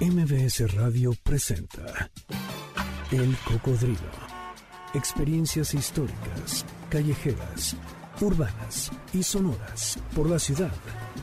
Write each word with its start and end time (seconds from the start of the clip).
MBS 0.00 0.74
Radio 0.74 1.14
presenta 1.22 2.10
El 3.10 3.34
Cocodrilo. 3.46 4.10
Experiencias 4.92 5.72
históricas, 5.72 6.66
callejeras, 6.90 7.74
urbanas 8.20 8.90
y 9.14 9.22
sonoras 9.22 9.98
por 10.14 10.28
la 10.28 10.38
ciudad 10.38 10.72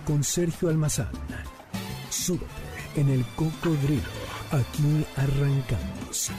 con 0.06 0.24
Sergio 0.24 0.70
Almazán. 0.70 1.12
Súbete 2.10 2.48
en 2.96 3.10
El 3.10 3.24
Cocodrilo. 3.36 4.02
Aquí 4.50 5.06
arrancamos. 5.18 6.32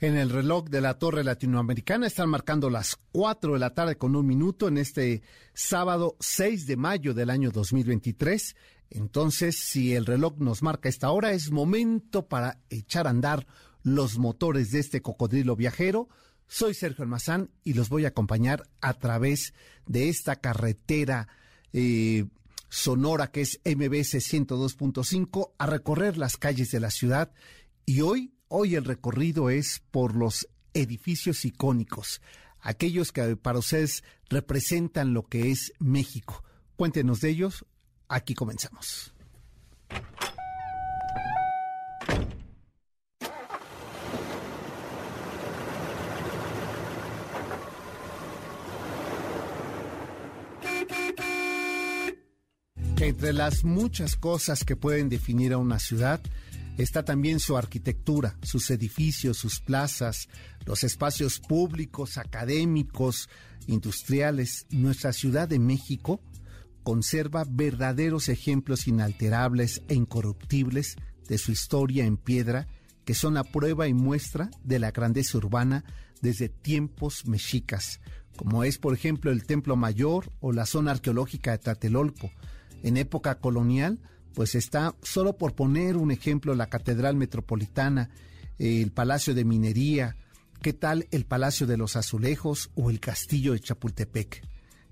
En 0.00 0.16
el 0.16 0.30
reloj 0.30 0.66
de 0.66 0.80
la 0.80 0.94
Torre 0.94 1.22
Latinoamericana 1.22 2.06
están 2.06 2.30
marcando 2.30 2.70
las 2.70 2.96
4 3.12 3.54
de 3.54 3.58
la 3.58 3.74
tarde 3.74 3.96
con 3.96 4.14
un 4.14 4.26
minuto 4.26 4.66
en 4.68 4.78
este 4.78 5.22
sábado 5.54 6.16
6 6.20 6.66
de 6.66 6.76
mayo 6.76 7.14
del 7.14 7.30
año 7.30 7.50
2023. 7.50 8.54
Entonces, 8.90 9.58
si 9.58 9.94
el 9.94 10.06
reloj 10.06 10.38
nos 10.38 10.62
marca 10.62 10.88
esta 10.88 11.10
hora, 11.10 11.32
es 11.32 11.50
momento 11.50 12.26
para 12.28 12.58
echar 12.70 13.06
a 13.06 13.10
andar 13.10 13.46
los 13.82 14.18
motores 14.18 14.70
de 14.70 14.80
este 14.80 15.02
cocodrilo 15.02 15.56
viajero. 15.56 16.08
Soy 16.46 16.74
Sergio 16.74 17.02
Almazán 17.02 17.50
y 17.64 17.74
los 17.74 17.88
voy 17.88 18.04
a 18.04 18.08
acompañar 18.08 18.68
a 18.80 18.94
través 18.94 19.52
de 19.86 20.08
esta 20.08 20.36
carretera 20.36 21.28
eh, 21.72 22.24
sonora 22.68 23.30
que 23.30 23.42
es 23.42 23.60
MBS 23.64 24.14
102.5 24.14 25.52
a 25.58 25.66
recorrer 25.66 26.16
las 26.16 26.36
calles 26.36 26.70
de 26.70 26.80
la 26.80 26.90
ciudad. 26.90 27.32
Y 27.84 28.00
hoy 28.00 28.32
Hoy 28.50 28.76
el 28.76 28.86
recorrido 28.86 29.50
es 29.50 29.82
por 29.90 30.16
los 30.16 30.48
edificios 30.72 31.44
icónicos, 31.44 32.22
aquellos 32.60 33.12
que 33.12 33.36
para 33.36 33.58
ustedes 33.58 34.02
representan 34.30 35.12
lo 35.12 35.26
que 35.26 35.50
es 35.50 35.74
México. 35.78 36.42
Cuéntenos 36.76 37.20
de 37.20 37.28
ellos. 37.28 37.66
Aquí 38.08 38.34
comenzamos. 38.34 39.12
Entre 53.00 53.32
las 53.32 53.64
muchas 53.64 54.16
cosas 54.16 54.64
que 54.64 54.74
pueden 54.74 55.08
definir 55.08 55.52
a 55.52 55.58
una 55.58 55.78
ciudad, 55.78 56.20
está 56.78 57.04
también 57.04 57.40
su 57.40 57.56
arquitectura, 57.56 58.36
sus 58.42 58.70
edificios, 58.70 59.36
sus 59.36 59.60
plazas, 59.60 60.28
los 60.66 60.84
espacios 60.84 61.40
públicos, 61.40 62.18
académicos, 62.18 63.28
industriales. 63.66 64.66
Nuestra 64.70 65.12
Ciudad 65.12 65.48
de 65.48 65.58
México 65.58 66.20
conserva 66.88 67.44
verdaderos 67.46 68.30
ejemplos 68.30 68.88
inalterables 68.88 69.82
e 69.88 69.94
incorruptibles 69.94 70.96
de 71.28 71.36
su 71.36 71.52
historia 71.52 72.06
en 72.06 72.16
piedra, 72.16 72.66
que 73.04 73.12
son 73.12 73.34
la 73.34 73.44
prueba 73.44 73.88
y 73.88 73.92
muestra 73.92 74.48
de 74.64 74.78
la 74.78 74.90
grandeza 74.90 75.36
urbana 75.36 75.84
desde 76.22 76.48
tiempos 76.48 77.26
mexicas, 77.26 78.00
como 78.36 78.64
es 78.64 78.78
por 78.78 78.94
ejemplo 78.94 79.30
el 79.30 79.44
Templo 79.44 79.76
Mayor 79.76 80.32
o 80.40 80.50
la 80.50 80.64
zona 80.64 80.92
arqueológica 80.92 81.50
de 81.50 81.58
Tlatelolco. 81.58 82.30
En 82.82 82.96
época 82.96 83.38
colonial, 83.38 83.98
pues 84.32 84.54
está, 84.54 84.94
solo 85.02 85.36
por 85.36 85.54
poner 85.54 85.98
un 85.98 86.10
ejemplo, 86.10 86.54
la 86.54 86.70
Catedral 86.70 87.16
Metropolitana, 87.16 88.08
el 88.58 88.92
Palacio 88.92 89.34
de 89.34 89.44
Minería, 89.44 90.16
¿qué 90.62 90.72
tal 90.72 91.06
el 91.10 91.26
Palacio 91.26 91.66
de 91.66 91.76
los 91.76 91.96
Azulejos 91.96 92.70
o 92.76 92.88
el 92.88 92.98
Castillo 92.98 93.52
de 93.52 93.60
Chapultepec? 93.60 94.42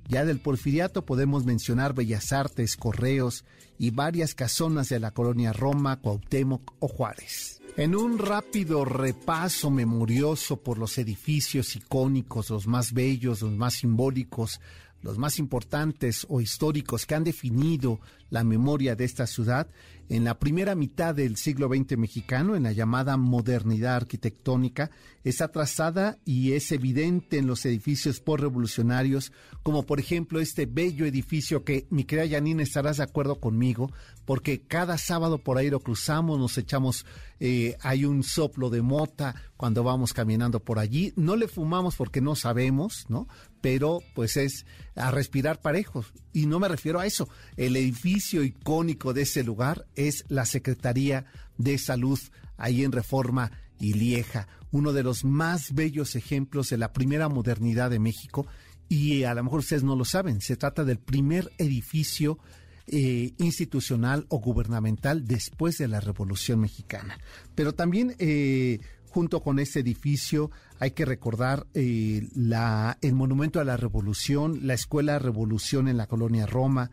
Ya 0.09 0.25
del 0.25 0.39
Porfiriato 0.39 1.05
podemos 1.05 1.45
mencionar 1.45 1.95
Bellas 1.95 2.33
Artes, 2.33 2.77
Correos 2.77 3.45
y 3.79 3.91
varias 3.91 4.35
casonas 4.35 4.89
de 4.89 5.01
la 5.01 5.11
colonia 5.11 5.53
Roma, 5.53 6.01
Cuauhtémoc 6.01 6.75
o 6.79 6.89
Juárez. 6.89 7.61
En 7.77 7.95
un 7.95 8.19
rápido 8.19 8.85
repaso 8.85 9.71
memorioso 9.71 10.57
por 10.57 10.79
los 10.79 10.97
edificios 10.97 11.77
icónicos, 11.77 12.49
los 12.51 12.67
más 12.67 12.93
bellos, 12.93 13.43
los 13.43 13.53
más 13.53 13.75
simbólicos, 13.75 14.61
los 15.07 15.19
más 15.19 15.39
importantes 15.39 16.27
o 16.29 16.41
históricos 16.41 17.07
que 17.07 17.15
han 17.15 17.23
definido 17.23 18.01
la 18.29 18.43
memoria 18.43 18.97
de 18.97 19.05
esta 19.05 19.27
ciudad, 19.27 19.69
en 20.09 20.25
la 20.25 20.39
primera 20.39 20.75
mitad 20.75 21.15
del 21.15 21.37
siglo 21.37 21.69
XX 21.69 21.97
mexicano, 21.97 22.55
en 22.57 22.65
la 22.65 22.73
llamada 22.73 23.17
modernidad 23.17 23.97
arquitectónica, 23.97 24.91
está 25.25 25.49
trazada 25.49 26.19
y 26.25 26.53
es 26.53 26.71
evidente 26.71 27.39
en 27.39 27.47
los 27.47 27.65
edificios 27.67 28.21
postrevolucionarios, 28.21 29.33
como 29.63 29.85
por 29.85 29.99
ejemplo 29.99 30.41
este 30.41 30.67
bello 30.67 31.07
edificio 31.07 31.65
que, 31.65 31.87
mi 31.91 32.05
querida 32.05 32.37
Janine, 32.37 32.63
estarás 32.63 32.99
de 32.99 33.05
acuerdo 33.05 33.41
conmigo, 33.41 33.91
porque 34.25 34.61
cada 34.61 34.99
sábado 34.99 35.39
por 35.39 35.59
ahí 35.59 35.71
lo 35.71 35.81
cruzamos, 35.81 36.39
nos 36.39 36.59
echamos, 36.59 37.07
eh, 37.41 37.77
hay 37.81 38.05
un 38.05 38.23
soplo 38.23 38.71
de 38.71 38.83
mota 38.83 39.35
cuando 39.57 39.83
vamos 39.83 40.13
caminando 40.13 40.61
por 40.61 40.79
allí, 40.79 41.13
no 41.17 41.37
le 41.37 41.49
fumamos 41.49 41.97
porque 41.97 42.21
no 42.21 42.35
sabemos, 42.37 43.07
¿no? 43.09 43.27
Pero 43.67 44.01
pues 44.15 44.37
es 44.37 44.65
a 44.95 45.11
respirar 45.11 45.61
parejos. 45.61 46.13
Y 46.33 46.47
no 46.47 46.61
me 46.61 46.69
refiero 46.69 47.01
a 47.01 47.07
eso. 47.07 47.29
El 47.57 47.75
edificio 47.75 48.45
icónico 48.45 49.13
de 49.13 49.23
ese 49.23 49.43
lugar 49.43 49.89
es 49.97 50.25
la 50.29 50.47
Secretaría 50.47 51.25
de 51.59 51.77
Salud 51.77 52.21
ahí 52.59 52.85
en 52.85 52.93
Reforma 52.93 53.51
y 53.81 53.95
Lieja, 53.95 54.47
uno 54.71 54.93
de 54.93 55.03
los 55.03 55.25
más 55.25 55.75
bellos 55.75 56.15
ejemplos 56.15 56.69
de 56.69 56.79
la 56.79 56.93
primera 56.93 57.29
modernidad 57.29 57.91
de 57.91 57.99
México. 57.99 58.47
Y 58.89 59.25
a 59.25 59.35
lo 59.35 59.43
mejor 59.43 59.59
ustedes 59.59 59.83
no 59.83 59.97
lo 59.97 60.05
saben, 60.05 60.41
se 60.41 60.57
trata 60.57 60.85
del 60.85 61.01
primer 61.01 61.51
edificio 61.59 62.39
eh, 62.87 63.33
institucional 63.39 64.27
o 64.29 64.39
gubernamental 64.39 65.27
después 65.27 65.77
de 65.79 65.89
la 65.89 65.99
Revolución 65.99 66.61
Mexicana. 66.61 67.19
Pero 67.57 67.75
también 67.75 68.15
eh, 68.21 68.79
junto 69.09 69.43
con 69.43 69.59
este 69.59 69.81
edificio 69.81 70.53
hay 70.79 70.93
que 70.93 71.05
recordar 71.05 71.67
eh, 71.75 72.29
la, 72.35 72.99
el 73.01 73.15
Monumento 73.15 73.61
a 73.61 73.65
la 73.65 73.77
Revolución, 73.77 74.67
la 74.67 74.75
Escuela 74.75 75.19
Revolución 75.19 75.89
en 75.89 75.97
la 75.97 76.07
colonia 76.07 76.47
Roma, 76.47 76.91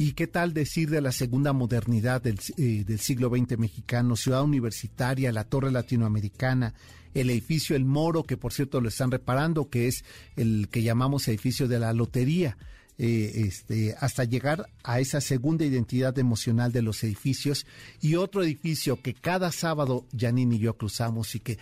¿Y 0.00 0.12
qué 0.12 0.26
tal 0.26 0.54
decir 0.54 0.88
de 0.88 1.02
la 1.02 1.12
segunda 1.12 1.52
modernidad 1.52 2.22
del, 2.22 2.40
eh, 2.56 2.84
del, 2.86 3.00
siglo 3.00 3.28
XX 3.28 3.58
mexicano, 3.58 4.16
Ciudad 4.16 4.42
Universitaria, 4.42 5.30
la 5.30 5.44
Torre 5.44 5.70
Latinoamericana, 5.70 6.72
el 7.12 7.28
edificio 7.28 7.76
El 7.76 7.84
Moro, 7.84 8.22
que 8.22 8.38
por 8.38 8.54
cierto 8.54 8.80
lo 8.80 8.88
están 8.88 9.10
reparando, 9.10 9.68
que 9.68 9.88
es 9.88 10.02
el 10.36 10.68
que 10.70 10.82
llamamos 10.82 11.28
edificio 11.28 11.68
de 11.68 11.80
la 11.80 11.92
Lotería? 11.92 12.56
Eh, 13.02 13.46
este, 13.46 13.96
hasta 13.98 14.24
llegar 14.24 14.68
a 14.84 15.00
esa 15.00 15.22
segunda 15.22 15.64
identidad 15.64 16.18
emocional 16.18 16.70
de 16.70 16.82
los 16.82 17.02
edificios 17.02 17.64
y 18.02 18.16
otro 18.16 18.42
edificio 18.42 19.00
que 19.00 19.14
cada 19.14 19.52
sábado 19.52 20.04
Janine 20.14 20.56
y 20.56 20.58
yo 20.58 20.76
cruzamos 20.76 21.34
y 21.34 21.40
que 21.40 21.58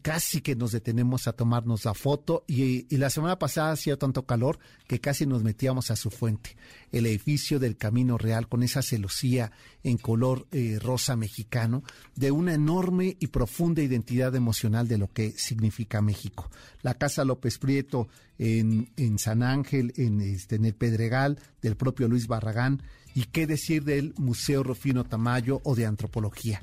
casi 0.00 0.40
que 0.40 0.56
nos 0.56 0.72
detenemos 0.72 1.28
a 1.28 1.34
tomarnos 1.34 1.84
la 1.84 1.92
foto 1.92 2.42
y, 2.46 2.86
la 2.96 3.10
semana 3.10 3.38
pasada 3.38 3.72
hacía 3.72 3.98
tanto 3.98 4.24
calor 4.24 4.60
que 4.86 4.98
casi 4.98 5.26
nos 5.26 5.42
metíamos 5.42 5.90
a 5.90 5.96
su 5.96 6.08
fuente, 6.08 6.56
el 6.90 7.04
edificio 7.04 7.58
del 7.58 7.76
Camino 7.76 8.16
Real 8.16 8.48
con 8.48 8.62
esa 8.62 8.80
celosía 8.80 9.52
en 9.82 9.98
color 9.98 10.46
eh, 10.52 10.78
rosa 10.80 11.16
mexicano 11.16 11.82
de 12.16 12.30
una 12.30 12.54
enorme 12.54 13.14
y 13.20 13.26
profunda 13.26 13.82
identidad 13.82 14.34
emocional 14.34 14.88
de 14.88 14.96
lo 14.96 15.12
que 15.12 15.32
significa 15.32 16.00
México. 16.00 16.50
La 16.80 16.94
Casa 16.94 17.26
López 17.26 17.58
Prieto 17.58 18.08
en, 18.38 19.18
San 19.18 19.42
Ángel, 19.42 19.92
en, 19.96 20.20
este, 20.20 20.56
en 20.56 20.64
el 20.64 20.74
Pedregal, 20.74 21.38
del 21.60 21.76
propio 21.76 22.08
Luis 22.08 22.26
Barragán, 22.26 22.82
y 23.14 23.24
qué 23.24 23.46
decir 23.46 23.84
del 23.84 24.14
Museo 24.16 24.62
Rufino 24.62 25.04
Tamayo 25.04 25.60
o 25.64 25.74
de 25.74 25.86
Antropología. 25.86 26.62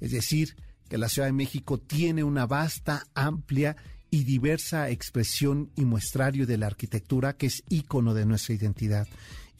Es 0.00 0.12
decir, 0.12 0.54
que 0.88 0.98
la 0.98 1.08
Ciudad 1.08 1.26
de 1.26 1.32
México 1.32 1.78
tiene 1.78 2.22
una 2.22 2.46
vasta, 2.46 3.06
amplia 3.14 3.76
y 4.10 4.24
diversa 4.24 4.88
expresión 4.90 5.70
y 5.74 5.84
muestrario 5.84 6.46
de 6.46 6.58
la 6.58 6.66
arquitectura 6.66 7.36
que 7.36 7.46
es 7.46 7.64
ícono 7.68 8.14
de 8.14 8.24
nuestra 8.24 8.54
identidad. 8.54 9.08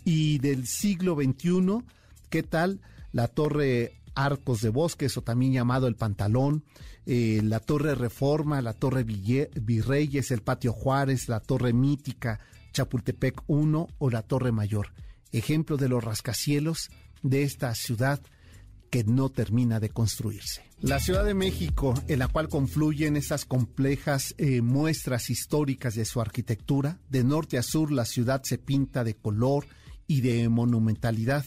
Y 0.05 0.39
del 0.39 0.67
siglo 0.69 1.17
XXI, 1.17 1.85
¿qué 2.31 2.43
tal 2.45 2.81
la 3.13 3.27
Torre 3.27 3.95
Arcos 4.17 4.63
de 4.63 4.71
Bosques 4.71 5.17
o 5.17 5.23
también 5.23 5.53
llamado 5.53 5.87
el 5.87 5.95
Pantalón, 5.95 6.65
eh, 7.05 7.41
la 7.45 7.61
Torre 7.61 7.95
Reforma, 7.95 8.61
la 8.63 8.73
Torre 8.73 9.05
Virreyes, 9.05 10.31
el 10.33 10.43
Patio 10.43 10.73
Juárez, 10.73 11.29
la 11.29 11.41
Torre 11.41 11.73
Mítica, 11.73 12.41
Chapultepec 12.73 13.43
1 13.47 13.89
o 13.99 14.11
la 14.11 14.23
Torre 14.23 14.51
Mayor, 14.51 14.93
ejemplo 15.33 15.77
de 15.77 15.89
los 15.89 16.03
rascacielos 16.03 16.91
de 17.23 17.43
esta 17.43 17.75
ciudad 17.75 18.21
que 18.91 19.05
no 19.05 19.29
termina 19.29 19.81
de 19.81 19.91
construirse. 19.91 20.63
La 20.81 21.01
Ciudad 21.01 21.25
de 21.25 21.35
México, 21.35 21.95
en 22.07 22.19
la 22.19 22.29
cual 22.29 22.49
confluyen 22.49 23.17
esas 23.17 23.45
complejas 23.45 24.35
eh, 24.39 24.61
muestras 24.61 25.31
históricas 25.31 25.95
de 25.95 26.05
su 26.05 26.21
arquitectura, 26.21 26.99
de 27.09 27.25
norte 27.25 27.59
a 27.59 27.63
sur 27.63 27.91
la 27.91 28.05
ciudad 28.05 28.43
se 28.43 28.59
pinta 28.59 29.03
de 29.03 29.15
color 29.15 29.67
y 30.07 30.21
de 30.21 30.49
monumentalidad 30.49 31.45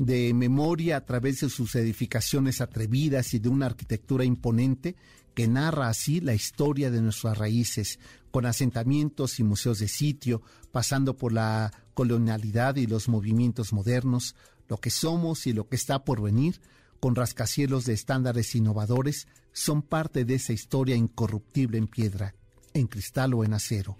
de 0.00 0.32
memoria 0.32 0.96
a 0.96 1.04
través 1.04 1.40
de 1.40 1.50
sus 1.50 1.74
edificaciones 1.74 2.62
atrevidas 2.62 3.34
y 3.34 3.38
de 3.38 3.50
una 3.50 3.66
arquitectura 3.66 4.24
imponente 4.24 4.96
que 5.34 5.46
narra 5.46 5.88
así 5.88 6.22
la 6.22 6.32
historia 6.32 6.90
de 6.90 7.02
nuestras 7.02 7.36
raíces, 7.36 7.98
con 8.30 8.46
asentamientos 8.46 9.38
y 9.40 9.44
museos 9.44 9.78
de 9.78 9.88
sitio, 9.88 10.40
pasando 10.72 11.18
por 11.18 11.34
la 11.34 11.70
colonialidad 11.92 12.76
y 12.76 12.86
los 12.86 13.10
movimientos 13.10 13.74
modernos, 13.74 14.36
lo 14.68 14.78
que 14.78 14.88
somos 14.88 15.46
y 15.46 15.52
lo 15.52 15.68
que 15.68 15.76
está 15.76 16.02
por 16.02 16.22
venir, 16.22 16.62
con 16.98 17.14
rascacielos 17.14 17.84
de 17.84 17.92
estándares 17.92 18.54
innovadores, 18.54 19.28
son 19.52 19.82
parte 19.82 20.24
de 20.24 20.36
esa 20.36 20.54
historia 20.54 20.96
incorruptible 20.96 21.76
en 21.76 21.88
piedra, 21.88 22.34
en 22.72 22.86
cristal 22.86 23.34
o 23.34 23.44
en 23.44 23.52
acero, 23.52 23.98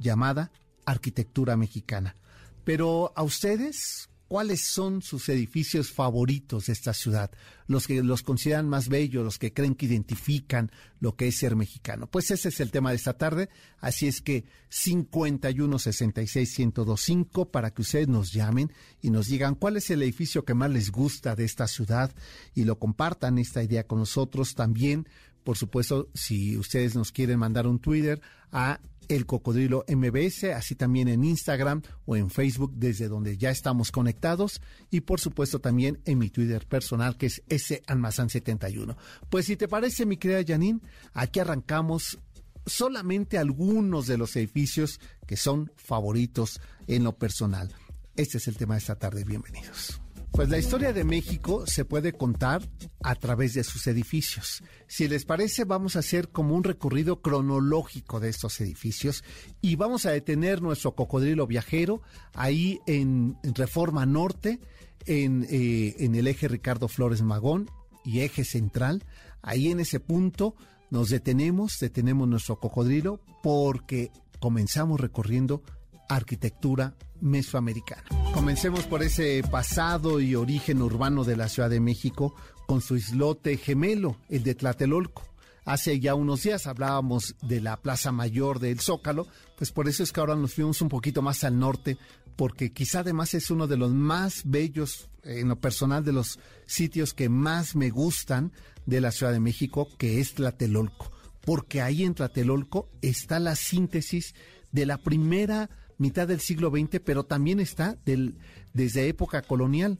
llamada 0.00 0.50
arquitectura 0.86 1.56
mexicana. 1.56 2.16
Pero 2.64 3.12
a 3.14 3.22
ustedes, 3.22 4.08
¿cuáles 4.28 4.62
son 4.66 5.02
sus 5.02 5.28
edificios 5.28 5.90
favoritos 5.92 6.66
de 6.66 6.72
esta 6.72 6.92
ciudad? 6.92 7.30
Los 7.66 7.86
que 7.86 8.02
los 8.02 8.22
consideran 8.22 8.68
más 8.68 8.88
bellos, 8.88 9.24
los 9.24 9.38
que 9.38 9.52
creen 9.52 9.74
que 9.74 9.86
identifican 9.86 10.70
lo 11.00 11.16
que 11.16 11.28
es 11.28 11.38
ser 11.38 11.56
mexicano. 11.56 12.06
Pues 12.06 12.30
ese 12.30 12.48
es 12.48 12.60
el 12.60 12.70
tema 12.70 12.90
de 12.90 12.96
esta 12.96 13.14
tarde, 13.14 13.48
así 13.78 14.06
es 14.06 14.20
que 14.20 14.44
51 14.68 15.78
66 15.78 16.58
1025 16.58 17.50
para 17.50 17.72
que 17.72 17.82
ustedes 17.82 18.08
nos 18.08 18.32
llamen 18.32 18.72
y 19.00 19.10
nos 19.10 19.26
digan 19.26 19.54
cuál 19.54 19.76
es 19.76 19.90
el 19.90 20.02
edificio 20.02 20.44
que 20.44 20.54
más 20.54 20.70
les 20.70 20.90
gusta 20.90 21.36
de 21.36 21.44
esta 21.44 21.66
ciudad 21.66 22.14
y 22.54 22.64
lo 22.64 22.78
compartan 22.78 23.38
esta 23.38 23.62
idea 23.62 23.86
con 23.86 24.00
nosotros 24.00 24.54
también. 24.54 25.08
Por 25.44 25.56
supuesto, 25.56 26.08
si 26.12 26.56
ustedes 26.56 26.96
nos 26.96 27.12
quieren 27.12 27.38
mandar 27.38 27.68
un 27.68 27.78
Twitter 27.78 28.20
a 28.50 28.80
el 29.08 29.26
Cocodrilo 29.26 29.84
MBS, 29.88 30.44
así 30.54 30.74
también 30.74 31.08
en 31.08 31.24
Instagram 31.24 31.82
o 32.04 32.16
en 32.16 32.30
Facebook, 32.30 32.72
desde 32.74 33.08
donde 33.08 33.36
ya 33.36 33.50
estamos 33.50 33.92
conectados, 33.92 34.60
y 34.90 35.02
por 35.02 35.20
supuesto 35.20 35.60
también 35.60 36.00
en 36.04 36.18
mi 36.18 36.30
Twitter 36.30 36.66
personal, 36.66 37.16
que 37.16 37.26
es 37.26 37.42
salmazán71. 37.48 38.96
Pues 39.30 39.46
si 39.46 39.56
te 39.56 39.68
parece, 39.68 40.06
mi 40.06 40.16
querida 40.16 40.44
Janine, 40.46 40.80
aquí 41.12 41.40
arrancamos 41.40 42.18
solamente 42.66 43.38
algunos 43.38 44.06
de 44.06 44.18
los 44.18 44.34
edificios 44.36 45.00
que 45.26 45.36
son 45.36 45.72
favoritos 45.76 46.60
en 46.86 47.04
lo 47.04 47.16
personal. 47.16 47.72
Este 48.16 48.38
es 48.38 48.48
el 48.48 48.56
tema 48.56 48.74
de 48.74 48.78
esta 48.78 48.96
tarde. 48.96 49.24
Bienvenidos. 49.24 50.00
Pues 50.32 50.50
la 50.50 50.58
historia 50.58 50.92
de 50.92 51.04
México 51.04 51.66
se 51.66 51.84
puede 51.84 52.12
contar 52.12 52.62
a 53.02 53.14
través 53.14 53.54
de 53.54 53.64
sus 53.64 53.86
edificios. 53.86 54.62
Si 54.86 55.08
les 55.08 55.24
parece, 55.24 55.64
vamos 55.64 55.96
a 55.96 56.00
hacer 56.00 56.28
como 56.28 56.54
un 56.54 56.62
recorrido 56.62 57.22
cronológico 57.22 58.20
de 58.20 58.28
estos 58.28 58.60
edificios 58.60 59.24
y 59.62 59.76
vamos 59.76 60.04
a 60.04 60.10
detener 60.10 60.60
nuestro 60.60 60.94
cocodrilo 60.94 61.46
viajero 61.46 62.02
ahí 62.34 62.80
en, 62.86 63.38
Reforma 63.42 64.04
Norte, 64.04 64.60
en, 65.06 65.46
eh, 65.48 65.96
el 65.98 66.26
eje 66.26 66.48
Ricardo 66.48 66.88
Flores 66.88 67.22
Magón 67.22 67.70
y 68.04 68.20
eje 68.20 68.44
central. 68.44 69.04
Ahí 69.40 69.70
en 69.70 69.80
ese 69.80 70.00
punto 70.00 70.54
nos 70.90 71.08
detenemos, 71.08 71.78
detenemos 71.80 72.28
nuestro 72.28 72.60
cocodrilo 72.60 73.20
porque 73.42 74.10
comenzamos 74.38 75.00
recorriendo 75.00 75.62
arquitectura 76.08 76.94
mesoamericana. 77.20 78.04
Comencemos 78.34 78.84
por 78.84 79.02
ese 79.02 79.42
pasado 79.50 80.20
y 80.20 80.34
origen 80.34 80.82
urbano 80.82 81.24
de 81.24 81.36
la 81.36 81.48
Ciudad 81.48 81.70
de 81.70 81.80
México 81.80 82.34
con 82.66 82.80
su 82.80 82.96
islote 82.96 83.56
gemelo, 83.56 84.16
el 84.28 84.42
de 84.42 84.54
Tlatelolco. 84.54 85.22
Hace 85.64 85.98
ya 85.98 86.14
unos 86.14 86.42
días 86.42 86.66
hablábamos 86.66 87.34
de 87.42 87.60
la 87.60 87.76
Plaza 87.78 88.12
Mayor 88.12 88.60
del 88.60 88.78
Zócalo, 88.80 89.26
pues 89.58 89.72
por 89.72 89.88
eso 89.88 90.02
es 90.02 90.12
que 90.12 90.20
ahora 90.20 90.36
nos 90.36 90.54
fuimos 90.54 90.80
un 90.80 90.88
poquito 90.88 91.22
más 91.22 91.42
al 91.42 91.58
norte, 91.58 91.98
porque 92.36 92.72
quizá 92.72 93.00
además 93.00 93.34
es 93.34 93.50
uno 93.50 93.66
de 93.66 93.76
los 93.76 93.92
más 93.92 94.42
bellos, 94.44 95.08
en 95.24 95.48
lo 95.48 95.56
personal, 95.56 96.04
de 96.04 96.12
los 96.12 96.38
sitios 96.66 97.14
que 97.14 97.28
más 97.28 97.74
me 97.74 97.90
gustan 97.90 98.52
de 98.84 99.00
la 99.00 99.10
Ciudad 99.10 99.32
de 99.32 99.40
México, 99.40 99.88
que 99.98 100.20
es 100.20 100.34
Tlatelolco, 100.34 101.10
porque 101.44 101.82
ahí 101.82 102.04
en 102.04 102.14
Tlatelolco 102.14 102.88
está 103.02 103.40
la 103.40 103.56
síntesis 103.56 104.34
de 104.70 104.86
la 104.86 104.98
primera 104.98 105.68
mitad 105.98 106.28
del 106.28 106.40
siglo 106.40 106.70
XX, 106.70 107.00
pero 107.04 107.24
también 107.24 107.60
está 107.60 107.96
del, 108.04 108.38
desde 108.72 109.08
época 109.08 109.42
colonial. 109.42 109.98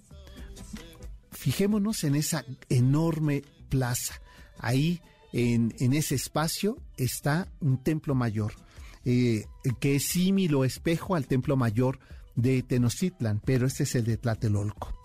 Fijémonos 1.30 2.04
en 2.04 2.14
esa 2.14 2.44
enorme 2.68 3.42
plaza. 3.68 4.20
Ahí, 4.58 5.00
en, 5.32 5.72
ese 5.92 6.14
espacio, 6.14 6.78
está 6.96 7.48
un 7.60 7.82
templo 7.82 8.14
mayor, 8.14 8.54
eh, 9.04 9.44
que 9.80 9.96
es 9.96 10.04
símil 10.08 10.54
o 10.54 10.64
espejo 10.64 11.14
al 11.14 11.26
templo 11.26 11.56
mayor 11.56 11.98
de 12.36 12.62
Tenochtitlan, 12.62 13.40
pero 13.44 13.66
este 13.66 13.82
es 13.82 13.94
el 13.94 14.04
de 14.04 14.16
Tlatelolco. 14.16 14.95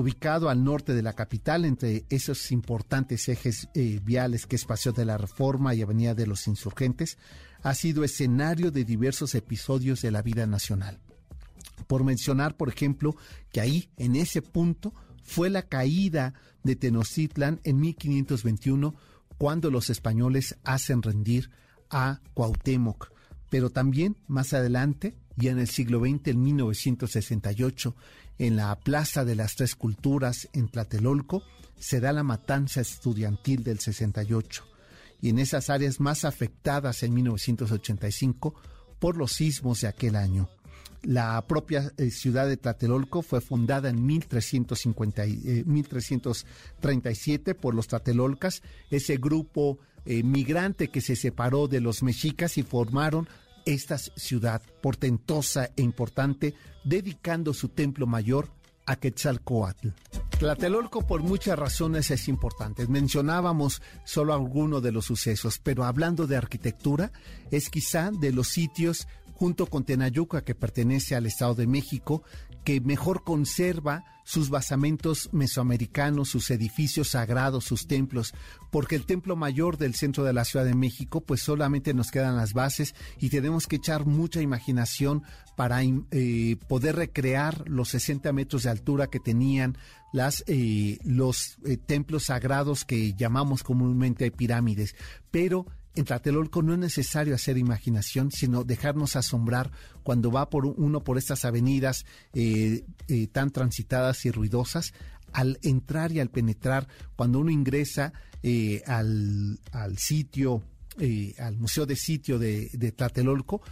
Ubicado 0.00 0.48
al 0.48 0.64
norte 0.64 0.94
de 0.94 1.02
la 1.02 1.12
capital, 1.12 1.66
entre 1.66 2.06
esos 2.08 2.52
importantes 2.52 3.28
ejes 3.28 3.68
eh, 3.74 4.00
viales 4.02 4.46
que 4.46 4.56
es 4.56 4.64
Paseo 4.64 4.92
de 4.92 5.04
la 5.04 5.18
Reforma 5.18 5.74
y 5.74 5.82
Avenida 5.82 6.14
de 6.14 6.26
los 6.26 6.46
Insurgentes, 6.46 7.18
ha 7.62 7.74
sido 7.74 8.02
escenario 8.02 8.70
de 8.70 8.86
diversos 8.86 9.34
episodios 9.34 10.00
de 10.00 10.10
la 10.10 10.22
vida 10.22 10.46
nacional. 10.46 10.98
Por 11.86 12.02
mencionar, 12.02 12.56
por 12.56 12.70
ejemplo, 12.70 13.14
que 13.52 13.60
ahí, 13.60 13.90
en 13.98 14.16
ese 14.16 14.40
punto, 14.40 14.94
fue 15.22 15.50
la 15.50 15.68
caída 15.68 16.32
de 16.62 16.76
Tenochtitlan 16.76 17.60
en 17.64 17.78
1521, 17.80 18.94
cuando 19.36 19.70
los 19.70 19.90
españoles 19.90 20.56
hacen 20.64 21.02
rendir 21.02 21.50
a 21.90 22.22
Cuauhtémoc. 22.32 23.12
Pero 23.50 23.68
también 23.68 24.16
más 24.28 24.54
adelante, 24.54 25.14
ya 25.36 25.50
en 25.50 25.58
el 25.58 25.68
siglo 25.68 26.00
XX, 26.00 26.28
en 26.28 26.42
1968, 26.42 27.94
en 28.40 28.56
la 28.56 28.74
Plaza 28.74 29.24
de 29.26 29.34
las 29.34 29.54
Tres 29.54 29.76
Culturas 29.76 30.48
en 30.54 30.68
Tlatelolco, 30.68 31.42
se 31.78 32.00
da 32.00 32.10
la 32.14 32.22
matanza 32.22 32.80
estudiantil 32.80 33.62
del 33.62 33.80
68 33.80 34.64
y 35.20 35.28
en 35.28 35.38
esas 35.38 35.68
áreas 35.68 36.00
más 36.00 36.24
afectadas 36.24 37.02
en 37.02 37.12
1985 37.12 38.54
por 38.98 39.18
los 39.18 39.32
sismos 39.32 39.82
de 39.82 39.88
aquel 39.88 40.16
año. 40.16 40.48
La 41.02 41.46
propia 41.46 41.92
eh, 41.98 42.10
ciudad 42.10 42.48
de 42.48 42.56
Tlatelolco 42.56 43.20
fue 43.20 43.42
fundada 43.42 43.90
en 43.90 44.06
1350, 44.06 45.26
1337 45.66 47.50
eh, 47.50 47.54
por 47.54 47.74
los 47.74 47.88
tlatelolcas, 47.88 48.62
ese 48.90 49.18
grupo 49.18 49.78
eh, 50.06 50.22
migrante 50.22 50.88
que 50.88 51.02
se 51.02 51.14
separó 51.14 51.68
de 51.68 51.80
los 51.80 52.02
mexicas 52.02 52.56
y 52.56 52.62
formaron 52.62 53.28
esta 53.64 53.98
ciudad 53.98 54.62
portentosa 54.80 55.70
e 55.76 55.82
importante, 55.82 56.54
dedicando 56.84 57.52
su 57.52 57.68
templo 57.68 58.06
mayor 58.06 58.50
a 58.86 58.96
Quetzalcoatl. 58.96 59.88
Tlatelolco 60.38 61.06
por 61.06 61.22
muchas 61.22 61.58
razones 61.58 62.10
es 62.10 62.26
importante. 62.26 62.86
Mencionábamos 62.86 63.82
solo 64.04 64.32
algunos 64.32 64.82
de 64.82 64.90
los 64.90 65.04
sucesos, 65.04 65.60
pero 65.62 65.84
hablando 65.84 66.26
de 66.26 66.36
arquitectura, 66.36 67.12
es 67.50 67.68
quizá 67.68 68.10
de 68.10 68.32
los 68.32 68.48
sitios 68.48 69.06
junto 69.40 69.64
con 69.64 69.84
Tenayuca, 69.84 70.44
que 70.44 70.54
pertenece 70.54 71.16
al 71.16 71.24
Estado 71.24 71.54
de 71.54 71.66
México, 71.66 72.22
que 72.62 72.82
mejor 72.82 73.24
conserva 73.24 74.04
sus 74.22 74.50
basamentos 74.50 75.30
mesoamericanos, 75.32 76.28
sus 76.28 76.50
edificios 76.50 77.08
sagrados, 77.08 77.64
sus 77.64 77.86
templos, 77.86 78.34
porque 78.70 78.96
el 78.96 79.06
templo 79.06 79.36
mayor 79.36 79.78
del 79.78 79.94
centro 79.94 80.24
de 80.24 80.34
la 80.34 80.44
Ciudad 80.44 80.66
de 80.66 80.74
México, 80.74 81.22
pues 81.22 81.40
solamente 81.40 81.94
nos 81.94 82.10
quedan 82.10 82.36
las 82.36 82.52
bases 82.52 82.94
y 83.18 83.30
tenemos 83.30 83.66
que 83.66 83.76
echar 83.76 84.04
mucha 84.04 84.42
imaginación 84.42 85.22
para 85.56 85.80
eh, 85.82 86.56
poder 86.68 86.96
recrear 86.96 87.66
los 87.66 87.88
60 87.88 88.34
metros 88.34 88.64
de 88.64 88.70
altura 88.70 89.06
que 89.06 89.20
tenían 89.20 89.78
eh, 90.48 90.98
los 91.02 91.56
eh, 91.64 91.78
templos 91.78 92.24
sagrados 92.24 92.84
que 92.84 93.14
llamamos 93.14 93.62
comúnmente 93.62 94.30
pirámides. 94.30 94.94
Pero 95.30 95.64
en 95.94 96.04
Tlatelolco 96.04 96.62
no 96.62 96.72
es 96.72 96.78
necesario 96.78 97.34
hacer 97.34 97.58
imaginación, 97.58 98.30
sino 98.30 98.64
dejarnos 98.64 99.16
asombrar 99.16 99.70
cuando 100.02 100.30
va 100.30 100.48
por 100.48 100.66
uno 100.66 101.02
por 101.02 101.18
estas 101.18 101.44
avenidas 101.44 102.04
eh, 102.32 102.84
eh, 103.08 103.26
tan 103.26 103.50
transitadas 103.50 104.24
y 104.24 104.30
ruidosas. 104.30 104.92
Al 105.32 105.58
entrar 105.62 106.12
y 106.12 106.20
al 106.20 106.30
penetrar, 106.30 106.88
cuando 107.16 107.40
uno 107.40 107.50
ingresa 107.50 108.12
eh, 108.42 108.82
al, 108.86 109.58
sitio, 109.96 110.62
al 111.38 111.56
Museo 111.56 111.86
de 111.86 111.96
Sitio 111.96 112.38
de, 112.38 112.70
de 112.72 112.92
Tlatelolco, 112.92 113.62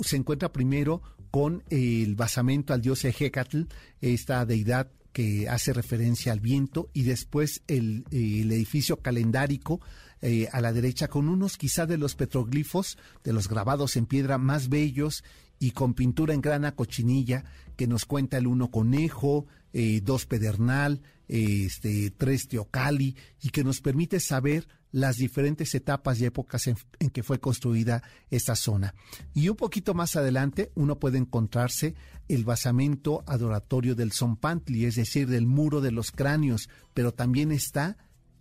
se 0.00 0.16
encuentra 0.16 0.52
primero 0.52 1.02
con 1.30 1.64
el 1.70 2.14
basamento 2.14 2.72
al 2.72 2.82
dios 2.82 3.04
Ejecatl, 3.04 3.62
esta 4.00 4.44
deidad 4.46 4.90
que 5.12 5.48
hace 5.48 5.72
referencia 5.72 6.32
al 6.32 6.40
viento, 6.40 6.90
y 6.92 7.02
después 7.02 7.62
el, 7.66 8.04
el 8.10 8.50
edificio 8.52 8.98
calendárico 8.98 9.80
eh, 10.22 10.48
a 10.52 10.60
la 10.60 10.72
derecha 10.72 11.08
con 11.08 11.28
unos 11.28 11.58
quizá 11.58 11.84
de 11.84 11.98
los 11.98 12.14
petroglifos, 12.14 12.96
de 13.24 13.32
los 13.32 13.48
grabados 13.48 13.96
en 13.96 14.06
piedra 14.06 14.38
más 14.38 14.68
bellos 14.68 15.24
y 15.58 15.72
con 15.72 15.94
pintura 15.94 16.32
en 16.32 16.40
grana 16.40 16.76
cochinilla 16.76 17.44
que 17.76 17.88
nos 17.88 18.04
cuenta 18.04 18.38
el 18.38 18.46
uno 18.46 18.70
conejo, 18.70 19.46
eh, 19.72 20.00
dos 20.00 20.26
pedernal, 20.26 21.02
este, 21.26 22.10
tres 22.10 22.46
teocali 22.46 23.16
y 23.42 23.50
que 23.50 23.64
nos 23.64 23.80
permite 23.80 24.20
saber 24.20 24.68
las 24.92 25.16
diferentes 25.16 25.74
etapas 25.74 26.20
y 26.20 26.26
épocas 26.26 26.68
en, 26.68 26.76
en, 27.00 27.10
que 27.10 27.24
fue 27.24 27.40
construida 27.40 28.04
esta 28.30 28.54
zona. 28.54 28.94
Y 29.34 29.48
un 29.48 29.56
poquito 29.56 29.92
más 29.92 30.14
adelante 30.14 30.70
uno 30.76 31.00
puede 31.00 31.18
encontrarse 31.18 31.96
el 32.28 32.44
basamento 32.44 33.24
adoratorio 33.26 33.96
del 33.96 34.12
Zompantli, 34.12 34.84
es 34.84 34.94
decir, 34.94 35.26
del 35.28 35.46
muro 35.46 35.80
de 35.80 35.90
los 35.90 36.12
cráneos, 36.12 36.68
pero 36.94 37.12
también 37.12 37.50
está 37.50 37.96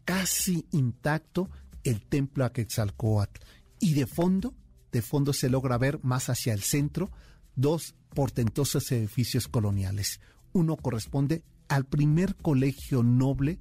casi 0.05 0.67
intacto 0.71 1.49
el 1.83 2.01
templo 2.01 2.45
a 2.45 2.53
Quetzalcoatl. 2.53 3.41
Y 3.79 3.93
de 3.93 4.05
fondo, 4.05 4.53
de 4.91 5.01
fondo 5.01 5.33
se 5.33 5.49
logra 5.49 5.77
ver 5.77 5.99
más 6.03 6.29
hacia 6.29 6.53
el 6.53 6.61
centro 6.61 7.11
dos 7.55 7.95
portentosos 8.13 8.91
edificios 8.91 9.47
coloniales. 9.47 10.19
Uno 10.53 10.77
corresponde 10.77 11.43
al 11.67 11.85
primer 11.85 12.35
colegio 12.35 13.03
noble 13.03 13.59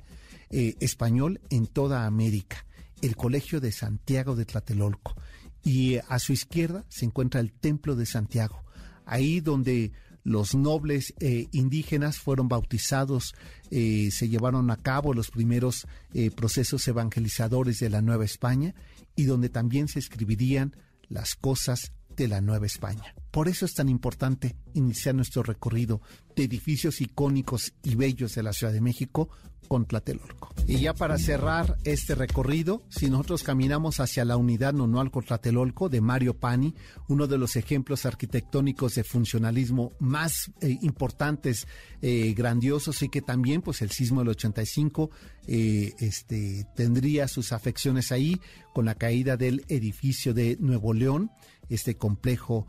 eh, 0.50 0.74
español 0.80 1.40
en 1.50 1.66
toda 1.66 2.06
América, 2.06 2.66
el 3.02 3.16
Colegio 3.16 3.60
de 3.60 3.72
Santiago 3.72 4.34
de 4.34 4.44
Tlatelolco. 4.44 5.14
Y 5.62 5.96
a 5.96 6.18
su 6.18 6.32
izquierda 6.32 6.84
se 6.88 7.04
encuentra 7.04 7.40
el 7.40 7.52
Templo 7.52 7.94
de 7.94 8.06
Santiago, 8.06 8.64
ahí 9.04 9.40
donde 9.40 9.92
los 10.24 10.54
nobles 10.54 11.14
eh, 11.20 11.48
indígenas 11.52 12.18
fueron 12.18 12.48
bautizados, 12.48 13.34
eh, 13.70 14.10
se 14.10 14.28
llevaron 14.28 14.70
a 14.70 14.76
cabo 14.76 15.14
los 15.14 15.30
primeros 15.30 15.86
procesos 16.34 16.86
evangelizadores 16.88 17.78
de 17.78 17.88
la 17.88 18.02
Nueva 18.02 18.24
España 18.24 18.74
y 19.14 19.24
donde 19.24 19.48
también 19.48 19.86
se 19.86 20.00
escribirían 20.00 20.74
las 21.08 21.36
cosas 21.36 21.92
de 22.20 22.28
la 22.28 22.42
Nueva 22.42 22.66
España. 22.66 23.14
Por 23.30 23.48
eso 23.48 23.64
es 23.64 23.72
tan 23.72 23.88
importante 23.88 24.54
iniciar 24.74 25.14
nuestro 25.14 25.42
recorrido 25.42 26.02
de 26.36 26.44
edificios 26.44 27.00
icónicos 27.00 27.72
y 27.82 27.94
bellos 27.94 28.34
de 28.34 28.42
la 28.42 28.52
Ciudad 28.52 28.74
de 28.74 28.82
México 28.82 29.30
con 29.66 29.86
Tlatelolco. 29.86 30.52
Y 30.66 30.80
ya 30.80 30.94
para 30.94 31.16
cerrar 31.16 31.78
este 31.84 32.14
recorrido, 32.16 32.82
si 32.88 33.08
nosotros 33.08 33.44
caminamos 33.44 34.00
hacia 34.00 34.24
la 34.24 34.36
unidad 34.36 34.74
con 34.74 35.24
Tlatelolco 35.24 35.88
de 35.88 36.00
Mario 36.00 36.34
Pani, 36.34 36.74
uno 37.08 37.26
de 37.26 37.38
los 37.38 37.56
ejemplos 37.56 38.04
arquitectónicos 38.04 38.96
de 38.96 39.04
funcionalismo 39.04 39.92
más 40.00 40.50
eh, 40.60 40.76
importantes, 40.82 41.68
eh, 42.02 42.34
grandiosos 42.36 43.00
y 43.02 43.08
que 43.08 43.22
también 43.22 43.62
pues 43.62 43.80
el 43.80 43.92
sismo 43.92 44.20
del 44.20 44.30
85 44.30 45.10
eh, 45.46 45.94
este, 46.00 46.66
tendría 46.74 47.28
sus 47.28 47.52
afecciones 47.52 48.12
ahí 48.12 48.40
con 48.74 48.84
la 48.84 48.96
caída 48.96 49.36
del 49.36 49.64
edificio 49.68 50.34
de 50.34 50.56
Nuevo 50.60 50.92
León, 50.92 51.30
este 51.70 51.96
complejo 51.96 52.66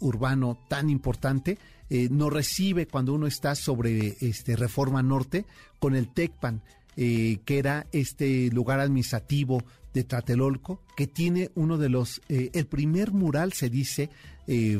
urbano 0.00 0.58
tan 0.68 0.88
importante 0.88 1.58
eh, 1.92 2.08
no 2.08 2.30
recibe 2.30 2.86
cuando 2.86 3.12
uno 3.12 3.26
está 3.26 3.56
sobre 3.56 4.16
este 4.20 4.54
Reforma 4.54 5.02
Norte 5.02 5.44
con 5.80 5.96
el 5.96 6.08
TECPAN, 6.08 6.62
eh, 6.96 7.40
que 7.44 7.58
era 7.58 7.88
este 7.90 8.48
lugar 8.52 8.78
administrativo 8.78 9.64
de 9.92 10.04
Tlatelolco, 10.04 10.80
que 10.96 11.08
tiene 11.08 11.50
uno 11.56 11.78
de 11.78 11.88
los, 11.88 12.22
eh, 12.28 12.50
el 12.54 12.66
primer 12.66 13.10
mural 13.10 13.52
se 13.52 13.68
dice 13.68 14.08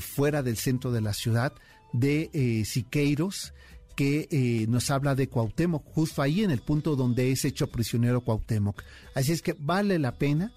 fuera 0.00 0.42
del 0.42 0.56
centro 0.56 0.90
de 0.90 1.00
la 1.00 1.12
ciudad 1.12 1.52
de 1.92 2.64
Siqueiros, 2.66 3.54
que 3.94 4.66
nos 4.68 4.90
habla 4.90 5.14
de 5.14 5.28
Cuauhtémoc, 5.28 5.84
justo 5.84 6.22
ahí 6.22 6.42
en 6.42 6.50
el 6.50 6.60
punto 6.60 6.96
donde 6.96 7.30
es 7.30 7.44
hecho 7.44 7.68
prisionero 7.68 8.20
Cuauhtémoc. 8.22 8.82
Así 9.14 9.30
es 9.30 9.42
que 9.42 9.52
vale 9.52 10.00
la 10.00 10.18
pena 10.18 10.52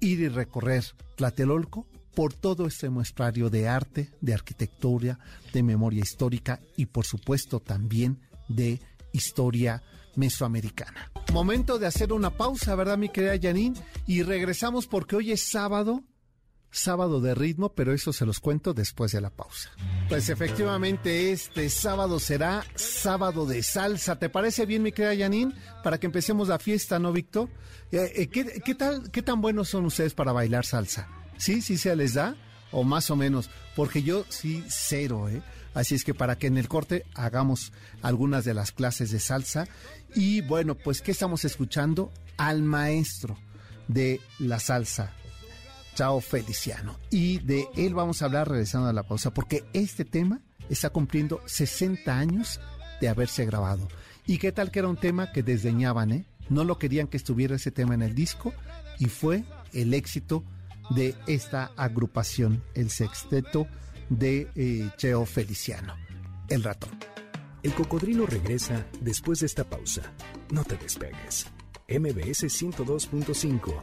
ir 0.00 0.20
y 0.20 0.28
recorrer 0.28 0.84
Tlatelolco 1.16 1.86
por 2.14 2.34
todo 2.34 2.66
este 2.66 2.90
muestrario 2.90 3.50
de 3.50 3.68
arte, 3.68 4.10
de 4.20 4.34
arquitectura, 4.34 5.18
de 5.52 5.62
memoria 5.62 6.00
histórica 6.00 6.60
y 6.76 6.86
por 6.86 7.06
supuesto 7.06 7.60
también 7.60 8.20
de 8.48 8.80
historia 9.12 9.82
mesoamericana. 10.16 11.10
Momento 11.32 11.78
de 11.78 11.86
hacer 11.86 12.12
una 12.12 12.30
pausa, 12.30 12.74
¿verdad, 12.74 12.98
mi 12.98 13.08
querida 13.08 13.38
Janine? 13.40 13.80
Y 14.06 14.22
regresamos 14.22 14.86
porque 14.86 15.16
hoy 15.16 15.32
es 15.32 15.48
sábado, 15.48 16.02
sábado 16.72 17.20
de 17.20 17.34
ritmo, 17.34 17.72
pero 17.74 17.92
eso 17.92 18.12
se 18.12 18.26
los 18.26 18.40
cuento 18.40 18.74
después 18.74 19.12
de 19.12 19.20
la 19.20 19.30
pausa. 19.30 19.70
Pues 20.08 20.28
efectivamente 20.28 21.30
este 21.30 21.70
sábado 21.70 22.18
será 22.18 22.64
sábado 22.74 23.46
de 23.46 23.62
salsa. 23.62 24.18
¿Te 24.18 24.28
parece 24.28 24.66
bien, 24.66 24.82
mi 24.82 24.92
querida 24.92 25.24
Janine? 25.24 25.54
Para 25.84 25.98
que 25.98 26.06
empecemos 26.06 26.48
la 26.48 26.58
fiesta, 26.58 26.98
¿no, 26.98 27.12
Víctor? 27.12 27.48
Eh, 27.92 28.12
eh, 28.16 28.26
¿qué, 28.28 28.60
¿Qué 28.64 28.74
tal, 28.74 29.10
qué 29.10 29.22
tan 29.22 29.40
buenos 29.40 29.68
son 29.68 29.86
ustedes 29.86 30.14
para 30.14 30.32
bailar 30.32 30.66
salsa? 30.66 31.08
Sí, 31.40 31.62
sí 31.62 31.78
se 31.78 31.96
les 31.96 32.14
da, 32.14 32.36
o 32.70 32.84
más 32.84 33.10
o 33.10 33.16
menos, 33.16 33.48
porque 33.74 34.02
yo 34.02 34.26
sí 34.28 34.62
cero, 34.68 35.28
¿eh? 35.30 35.42
Así 35.72 35.94
es 35.94 36.04
que 36.04 36.12
para 36.12 36.36
que 36.36 36.48
en 36.48 36.58
el 36.58 36.68
corte 36.68 37.06
hagamos 37.14 37.72
algunas 38.02 38.44
de 38.44 38.52
las 38.52 38.72
clases 38.72 39.10
de 39.10 39.20
salsa. 39.20 39.66
Y 40.14 40.42
bueno, 40.42 40.74
pues, 40.74 41.00
¿qué 41.00 41.12
estamos 41.12 41.46
escuchando? 41.46 42.12
Al 42.36 42.62
maestro 42.62 43.38
de 43.88 44.20
la 44.38 44.60
salsa, 44.60 45.14
Chao 45.94 46.20
Feliciano. 46.20 46.98
Y 47.10 47.38
de 47.38 47.68
él 47.74 47.94
vamos 47.94 48.20
a 48.20 48.26
hablar 48.26 48.50
regresando 48.50 48.88
a 48.88 48.92
la 48.92 49.04
pausa, 49.04 49.32
porque 49.32 49.64
este 49.72 50.04
tema 50.04 50.40
está 50.68 50.90
cumpliendo 50.90 51.40
60 51.46 52.18
años 52.18 52.60
de 53.00 53.08
haberse 53.08 53.46
grabado. 53.46 53.88
¿Y 54.26 54.36
qué 54.36 54.52
tal 54.52 54.70
que 54.70 54.80
era 54.80 54.88
un 54.88 54.98
tema 54.98 55.32
que 55.32 55.42
desdeñaban, 55.42 56.12
eh? 56.12 56.24
No 56.50 56.64
lo 56.64 56.78
querían 56.78 57.06
que 57.06 57.16
estuviera 57.16 57.56
ese 57.56 57.70
tema 57.70 57.94
en 57.94 58.02
el 58.02 58.14
disco 58.14 58.52
y 58.98 59.06
fue 59.06 59.44
el 59.72 59.94
éxito 59.94 60.44
de 60.90 61.14
esta 61.26 61.72
agrupación, 61.76 62.62
el 62.74 62.90
sexteto 62.90 63.66
de 64.08 64.48
eh, 64.54 64.90
Cheo 64.96 65.24
Feliciano, 65.24 65.94
el 66.48 66.62
ratón. 66.62 66.90
El 67.62 67.74
cocodrilo 67.74 68.26
regresa 68.26 68.86
después 69.00 69.40
de 69.40 69.46
esta 69.46 69.64
pausa. 69.64 70.02
No 70.50 70.64
te 70.64 70.76
despegues. 70.76 71.46
MBS 71.88 72.44
102.5. 72.44 73.74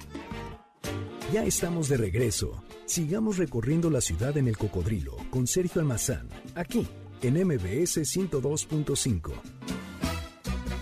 Ya 1.31 1.43
estamos 1.43 1.89
de 1.89 1.97
regreso. 1.97 2.63
Sigamos 2.85 3.37
recorriendo 3.37 3.89
la 3.89 4.01
ciudad 4.01 4.37
en 4.37 4.47
el 4.47 4.57
cocodrilo 4.57 5.17
con 5.29 5.45
Sergio 5.45 5.81
Almazán, 5.81 6.29
aquí 6.55 6.87
en 7.21 7.35
MBS 7.45 7.97
102.5. 7.97 9.31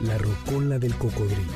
La 0.02 0.18
rocola 0.18 0.78
del 0.80 0.96
cocodrilo. 0.96 1.54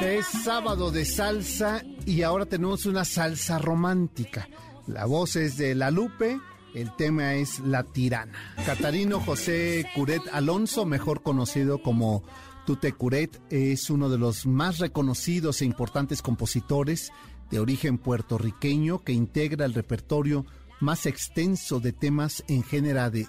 Es 0.00 0.26
sábado 0.44 0.90
de 0.90 1.04
salsa 1.04 1.82
y 2.06 2.22
ahora 2.22 2.46
tenemos 2.46 2.86
una 2.86 3.04
salsa 3.04 3.58
romántica. 3.58 4.48
La 4.86 5.04
voz 5.06 5.34
es 5.34 5.56
de 5.56 5.74
La 5.74 5.90
Lupe, 5.90 6.38
el 6.72 6.94
tema 6.94 7.34
es 7.34 7.58
La 7.58 7.82
Tirana. 7.82 8.54
Catarino 8.64 9.18
José 9.20 9.84
Curet 9.94 10.22
Alonso, 10.32 10.86
mejor 10.86 11.24
conocido 11.24 11.82
como 11.82 12.22
Tute 12.64 12.92
Curet, 12.92 13.42
es 13.50 13.90
uno 13.90 14.08
de 14.08 14.18
los 14.18 14.46
más 14.46 14.78
reconocidos 14.78 15.60
e 15.60 15.64
importantes 15.64 16.22
compositores 16.22 17.10
de 17.50 17.58
origen 17.58 17.98
puertorriqueño 17.98 19.02
que 19.02 19.12
integra 19.12 19.66
el 19.66 19.74
repertorio 19.74 20.46
más 20.78 21.06
extenso 21.06 21.80
de 21.80 21.92
temas 21.92 22.44
en 22.48 22.64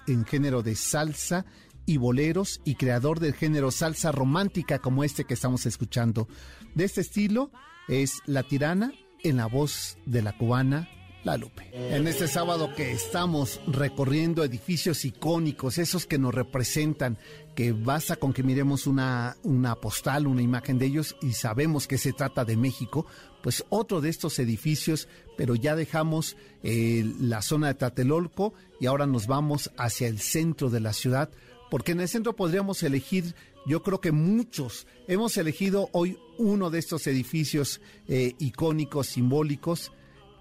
en 0.06 0.24
género 0.24 0.62
de 0.62 0.76
salsa 0.76 1.46
y 1.84 1.96
boleros 1.96 2.60
y 2.64 2.76
creador 2.76 3.18
del 3.18 3.34
género 3.34 3.72
salsa 3.72 4.12
romántica 4.12 4.78
como 4.78 5.02
este 5.02 5.24
que 5.24 5.34
estamos 5.34 5.66
escuchando. 5.66 6.28
De 6.74 6.84
este 6.84 7.00
estilo 7.00 7.50
es 7.88 8.20
La 8.26 8.42
Tirana 8.42 8.92
en 9.22 9.38
la 9.38 9.46
voz 9.46 9.98
de 10.06 10.22
la 10.22 10.36
cubana 10.36 10.88
La 11.24 11.36
Lupe. 11.36 11.70
En 11.72 12.06
este 12.06 12.28
sábado 12.28 12.74
que 12.74 12.92
estamos 12.92 13.60
recorriendo 13.66 14.44
edificios 14.44 15.04
icónicos, 15.04 15.78
esos 15.78 16.06
que 16.06 16.18
nos 16.18 16.34
representan, 16.34 17.18
que 17.56 17.72
basta 17.72 18.16
con 18.16 18.32
que 18.32 18.42
miremos 18.42 18.86
una, 18.86 19.36
una 19.42 19.74
postal, 19.74 20.26
una 20.26 20.42
imagen 20.42 20.78
de 20.78 20.86
ellos 20.86 21.16
y 21.22 21.32
sabemos 21.32 21.88
que 21.88 21.98
se 21.98 22.12
trata 22.12 22.44
de 22.44 22.56
México, 22.56 23.06
pues 23.42 23.64
otro 23.68 24.00
de 24.00 24.10
estos 24.10 24.38
edificios, 24.38 25.08
pero 25.36 25.54
ya 25.54 25.74
dejamos 25.74 26.36
eh, 26.62 27.04
la 27.18 27.42
zona 27.42 27.68
de 27.68 27.74
Tatelolco 27.74 28.54
y 28.80 28.86
ahora 28.86 29.06
nos 29.06 29.26
vamos 29.26 29.70
hacia 29.76 30.08
el 30.08 30.20
centro 30.20 30.70
de 30.70 30.80
la 30.80 30.92
ciudad 30.92 31.30
porque 31.70 31.92
en 31.92 32.00
el 32.00 32.08
centro 32.08 32.34
podríamos 32.34 32.82
elegir, 32.82 33.34
yo 33.66 33.82
creo 33.82 34.00
que 34.00 34.12
muchos, 34.12 34.86
hemos 35.06 35.36
elegido 35.36 35.88
hoy 35.92 36.18
uno 36.38 36.70
de 36.70 36.78
estos 36.78 37.06
edificios 37.06 37.80
eh, 38.08 38.34
icónicos, 38.38 39.08
simbólicos, 39.08 39.92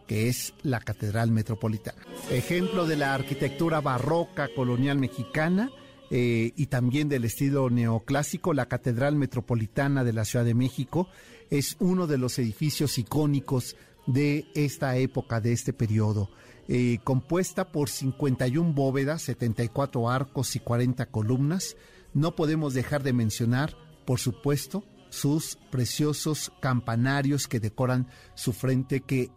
que 0.07 0.29
es 0.29 0.53
la 0.63 0.79
Catedral 0.79 1.31
Metropolitana. 1.31 2.01
Ejemplo 2.31 2.88
de 2.88 2.96
la 2.96 3.13
arquitectura 3.13 3.81
barroca 3.81 4.48
colonial 4.55 4.98
mexicana 4.98 5.69
eh, 6.10 6.53
y 6.55 6.67
también 6.67 7.10
del 7.10 7.25
estilo 7.25 7.69
neoclásico, 7.69 8.53
la 8.53 8.67
Catedral 8.67 9.15
Metropolitana 9.15 10.05
de 10.05 10.13
la 10.13 10.24
Ciudad 10.24 10.46
de 10.46 10.53
México 10.53 11.10
es 11.50 11.75
uno 11.79 12.07
de 12.07 12.17
los 12.17 12.39
edificios 12.39 12.98
icónicos 12.98 13.75
de 14.05 14.46
esta 14.55 14.96
época, 14.98 15.41
de 15.41 15.51
este 15.51 15.74
periodo. 15.74 16.29
Eh, 16.67 17.00
compuesta 17.03 17.71
por 17.71 17.89
51 17.89 18.74
bóvedas, 18.74 19.21
74 19.24 20.09
arcos 20.09 20.55
y 20.55 20.59
40 20.59 21.05
columnas. 21.07 21.75
No 22.13 22.36
podemos 22.36 22.74
dejar 22.74 23.03
de 23.03 23.13
mencionar, 23.13 23.75
por 24.05 24.19
supuesto, 24.19 24.83
sus 25.09 25.57
preciosos 25.71 26.51
campanarios 26.59 27.47
que 27.47 27.59
decoran 27.59 28.07
su 28.36 28.53
frente, 28.53 29.01
que 29.01 29.29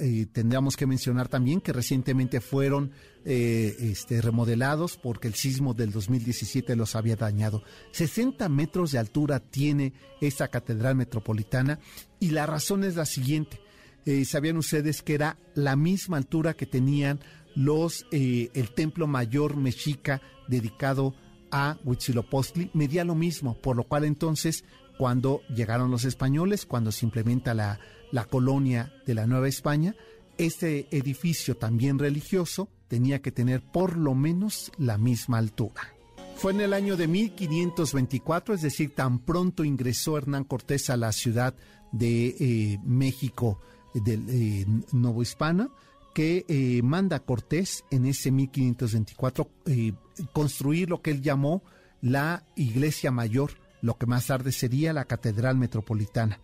eh, 0.00 0.26
tendríamos 0.32 0.76
que 0.76 0.86
mencionar 0.86 1.28
también 1.28 1.60
que 1.60 1.72
recientemente 1.72 2.40
fueron 2.40 2.92
eh, 3.24 3.74
este, 3.80 4.20
remodelados 4.20 4.98
porque 4.98 5.28
el 5.28 5.34
sismo 5.34 5.74
del 5.74 5.90
2017 5.90 6.76
los 6.76 6.94
había 6.96 7.16
dañado. 7.16 7.62
60 7.92 8.48
metros 8.48 8.92
de 8.92 8.98
altura 8.98 9.40
tiene 9.40 9.94
esta 10.20 10.48
catedral 10.48 10.96
metropolitana 10.96 11.78
y 12.20 12.30
la 12.30 12.46
razón 12.46 12.84
es 12.84 12.96
la 12.96 13.06
siguiente. 13.06 13.60
Eh, 14.04 14.24
¿Sabían 14.24 14.56
ustedes 14.56 15.02
que 15.02 15.14
era 15.14 15.38
la 15.54 15.76
misma 15.76 16.16
altura 16.16 16.54
que 16.54 16.66
tenían 16.66 17.20
los 17.54 18.06
eh, 18.10 18.50
el 18.54 18.70
templo 18.70 19.06
mayor 19.06 19.56
mexica 19.56 20.20
dedicado 20.48 21.14
a 21.50 21.78
Huitzilopochtli? 21.84 22.70
Medía 22.74 23.04
lo 23.04 23.14
mismo, 23.14 23.58
por 23.60 23.76
lo 23.76 23.84
cual 23.84 24.04
entonces 24.04 24.64
cuando 24.96 25.42
llegaron 25.54 25.90
los 25.90 26.04
españoles, 26.04 26.66
cuando 26.66 26.90
se 26.90 27.06
implementa 27.06 27.54
la, 27.54 27.78
la 28.10 28.24
colonia 28.24 28.92
de 29.06 29.14
la 29.14 29.26
Nueva 29.26 29.48
España, 29.48 29.94
este 30.38 30.88
edificio 30.90 31.56
también 31.56 31.98
religioso 31.98 32.68
tenía 32.88 33.20
que 33.20 33.32
tener 33.32 33.62
por 33.62 33.96
lo 33.96 34.14
menos 34.14 34.72
la 34.78 34.98
misma 34.98 35.38
altura. 35.38 35.94
Fue 36.36 36.52
en 36.52 36.60
el 36.60 36.72
año 36.72 36.96
de 36.96 37.08
1524, 37.08 38.54
es 38.54 38.62
decir, 38.62 38.94
tan 38.94 39.18
pronto 39.18 39.64
ingresó 39.64 40.16
Hernán 40.16 40.44
Cortés 40.44 40.88
a 40.88 40.96
la 40.96 41.10
ciudad 41.10 41.54
de 41.90 42.28
eh, 42.38 42.78
México, 42.84 43.60
del 43.94 44.28
eh, 44.28 44.66
Nuevo 44.92 45.22
Hispana, 45.22 45.68
que 46.14 46.44
eh, 46.48 46.82
manda 46.82 47.20
Cortés 47.20 47.84
en 47.90 48.06
ese 48.06 48.30
1524 48.30 49.48
construir 50.32 50.90
lo 50.90 51.00
que 51.00 51.10
él 51.10 51.22
llamó 51.22 51.62
la 52.00 52.44
iglesia 52.56 53.10
mayor, 53.10 53.52
lo 53.82 53.96
que 53.98 54.06
más 54.06 54.26
tarde 54.26 54.52
sería 54.52 54.92
la 54.92 55.04
catedral 55.04 55.56
metropolitana. 55.56 56.40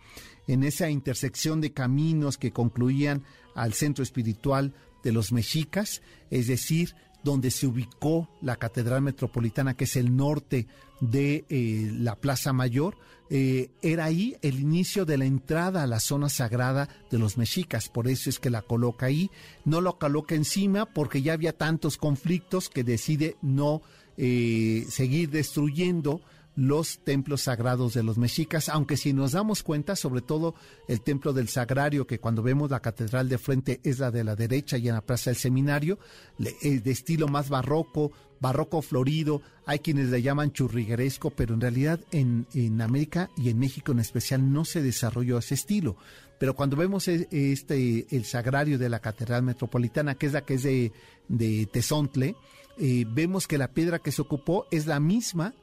En 0.46 0.62
esa 0.62 0.90
intersección 0.90 1.60
de 1.60 1.72
caminos 1.72 2.38
que 2.38 2.52
concluían 2.52 3.24
al 3.54 3.72
centro 3.72 4.02
espiritual 4.02 4.74
de 5.02 5.12
los 5.12 5.32
mexicas, 5.32 6.02
es 6.30 6.46
decir, 6.46 6.94
donde 7.24 7.50
se 7.50 7.66
ubicó 7.66 8.28
la 8.42 8.56
Catedral 8.56 9.02
Metropolitana, 9.02 9.74
que 9.74 9.84
es 9.84 9.96
el 9.96 10.14
norte 10.14 10.66
de 11.00 11.44
eh, 11.48 11.90
la 11.92 12.16
Plaza 12.16 12.52
Mayor, 12.52 12.96
eh, 13.30 13.70
era 13.80 14.04
ahí 14.04 14.36
el 14.42 14.60
inicio 14.60 15.06
de 15.06 15.16
la 15.16 15.24
entrada 15.24 15.82
a 15.82 15.86
la 15.86 15.98
zona 15.98 16.28
sagrada 16.28 16.88
de 17.10 17.18
los 17.18 17.38
mexicas, 17.38 17.88
por 17.88 18.06
eso 18.06 18.28
es 18.28 18.38
que 18.38 18.50
la 18.50 18.62
coloca 18.62 19.06
ahí, 19.06 19.30
no 19.64 19.80
lo 19.80 19.98
coloca 19.98 20.34
encima 20.34 20.84
porque 20.86 21.22
ya 21.22 21.32
había 21.32 21.56
tantos 21.56 21.96
conflictos 21.96 22.68
que 22.68 22.84
decide 22.84 23.36
no 23.40 23.80
eh, 24.16 24.84
seguir 24.88 25.30
destruyendo 25.30 26.20
los 26.56 26.98
templos 26.98 27.42
sagrados 27.42 27.94
de 27.94 28.02
los 28.02 28.16
mexicas, 28.16 28.68
aunque 28.68 28.96
si 28.96 29.12
nos 29.12 29.32
damos 29.32 29.62
cuenta, 29.62 29.96
sobre 29.96 30.22
todo 30.22 30.54
el 30.88 31.00
templo 31.00 31.32
del 31.32 31.48
Sagrario, 31.48 32.06
que 32.06 32.20
cuando 32.20 32.42
vemos 32.42 32.70
la 32.70 32.80
catedral 32.80 33.28
de 33.28 33.38
frente 33.38 33.80
es 33.82 33.98
la 33.98 34.10
de 34.10 34.24
la 34.24 34.36
derecha 34.36 34.78
y 34.78 34.88
en 34.88 34.94
la 34.94 35.00
plaza 35.00 35.30
del 35.30 35.38
seminario, 35.38 35.98
de 36.38 36.90
estilo 36.90 37.28
más 37.28 37.48
barroco, 37.48 38.12
barroco 38.40 38.82
florido, 38.82 39.42
hay 39.66 39.78
quienes 39.80 40.10
le 40.10 40.22
llaman 40.22 40.52
churrigueresco, 40.52 41.30
pero 41.30 41.54
en 41.54 41.60
realidad 41.60 42.00
en, 42.12 42.46
en 42.54 42.80
América 42.80 43.30
y 43.36 43.48
en 43.48 43.58
México 43.58 43.92
en 43.92 44.00
especial 44.00 44.52
no 44.52 44.64
se 44.64 44.82
desarrolló 44.82 45.38
ese 45.38 45.54
estilo. 45.54 45.96
Pero 46.38 46.54
cuando 46.54 46.76
vemos 46.76 47.08
e, 47.08 47.28
este 47.30 48.06
el 48.14 48.24
sagrario 48.24 48.78
de 48.78 48.88
la 48.88 49.00
catedral 49.00 49.42
metropolitana, 49.42 50.16
que 50.16 50.26
es 50.26 50.32
la 50.32 50.42
que 50.42 50.54
es 50.54 50.62
de, 50.62 50.92
de 51.28 51.66
Tezontle, 51.72 52.36
eh, 52.76 53.06
vemos 53.08 53.46
que 53.46 53.56
la 53.56 53.68
piedra 53.68 53.98
que 53.98 54.12
se 54.12 54.22
ocupó 54.22 54.66
es 54.70 54.86
la 54.86 55.00
misma 55.00 55.54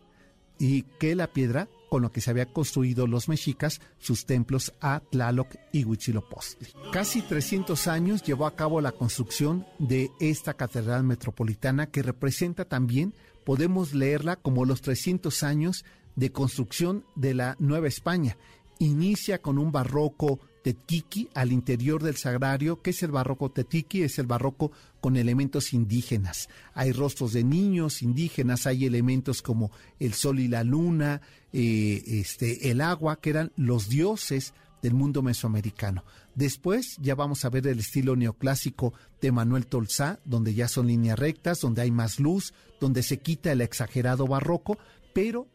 y 0.62 0.84
que 1.00 1.16
la 1.16 1.26
piedra 1.26 1.68
con 1.90 2.04
lo 2.04 2.12
que 2.12 2.22
se 2.22 2.30
había 2.30 2.46
construido 2.46 3.08
los 3.08 3.28
mexicas 3.28 3.82
sus 3.98 4.28
templos 4.28 4.74
a 4.80 5.00
Tlaloc 5.00 5.56
y 5.72 5.86
Huitzilopochtli. 5.86 6.68
Casi 6.94 7.24
300 7.24 7.88
años 7.88 8.22
llevó 8.22 8.46
a 8.46 8.56
cabo 8.56 8.80
la 8.80 8.92
construcción 8.92 9.66
de 9.80 10.12
esta 10.20 10.54
catedral 10.54 11.04
metropolitana 11.04 11.88
que 11.88 12.04
representa 12.04 12.66
también, 12.66 13.16
podemos 13.44 13.96
leerla 13.96 14.36
como 14.36 14.64
los 14.64 14.82
300 14.82 15.42
años 15.42 15.84
de 16.16 16.32
construcción 16.32 17.06
de 17.16 17.34
la 17.34 17.56
Nueva 17.58 17.88
España. 17.88 18.38
Inicia 18.78 19.42
con 19.42 19.58
un 19.58 19.72
barroco 19.72 20.42
Tetiki 20.62 21.30
al 21.34 21.52
interior 21.52 22.04
del 22.04 22.18
sagrario. 22.18 22.82
¿Qué 22.82 22.92
es 22.92 23.04
el 23.04 23.12
barroco 23.12 23.50
Tetiki? 23.52 24.04
Es 24.04 24.20
el 24.20 24.28
barroco 24.28 24.72
con 25.00 25.18
elementos 25.18 25.74
indígenas. 25.74 26.50
Hay 26.74 26.92
rostros 26.92 27.34
de 27.34 27.44
niños 27.44 28.02
indígenas, 28.02 28.68
hay 28.68 28.86
elementos 28.86 29.42
como 29.42 29.72
el 30.00 30.14
sol 30.14 30.40
y 30.40 30.48
la 30.48 30.64
luna, 30.64 31.22
eh, 31.52 32.04
este, 32.06 32.72
el 32.72 32.82
agua, 32.82 33.20
que 33.20 33.32
eran 33.32 33.52
los 33.56 33.90
dioses 33.90 34.54
del 34.82 34.94
mundo 34.94 35.22
mesoamericano. 35.22 36.04
Después 36.36 36.96
ya 37.00 37.16
vamos 37.16 37.44
a 37.44 37.50
ver 37.50 37.68
el 37.68 37.80
estilo 37.80 38.16
neoclásico 38.16 38.94
de 39.22 39.32
Manuel 39.32 39.68
Tolsá, 39.68 40.20
donde 40.26 40.54
ya 40.54 40.68
son 40.68 40.88
líneas 40.88 41.20
rectas, 41.20 41.60
donde 41.60 41.82
hay 41.82 41.92
más 41.92 42.20
luz, 42.20 42.54
donde 42.80 43.04
se 43.04 43.18
quita 43.18 43.52
el 43.52 43.62
exagerado 43.62 44.28
barroco, 44.28 44.78
pero 45.14 45.48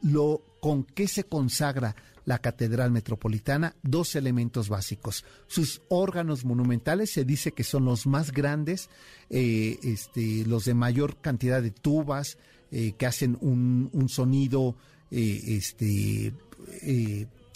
lo 0.00 0.42
con 0.60 0.84
qué 0.84 1.08
se 1.08 1.24
consagra 1.24 1.96
la 2.24 2.38
Catedral 2.38 2.90
Metropolitana 2.90 3.74
dos 3.82 4.14
elementos 4.14 4.68
básicos. 4.68 5.24
Sus 5.46 5.82
órganos 5.88 6.44
monumentales 6.44 7.10
se 7.10 7.24
dice 7.24 7.52
que 7.52 7.64
son 7.64 7.84
los 7.84 8.06
más 8.06 8.32
grandes, 8.32 8.88
eh, 9.30 9.78
este, 9.82 10.44
los 10.46 10.64
de 10.64 10.74
mayor 10.74 11.16
cantidad 11.20 11.62
de 11.62 11.70
tubas 11.70 12.38
eh, 12.70 12.92
que 12.96 13.06
hacen 13.06 13.36
un, 13.40 13.90
sonido 14.08 14.76
eh, 15.10 15.40
este, 15.46 16.32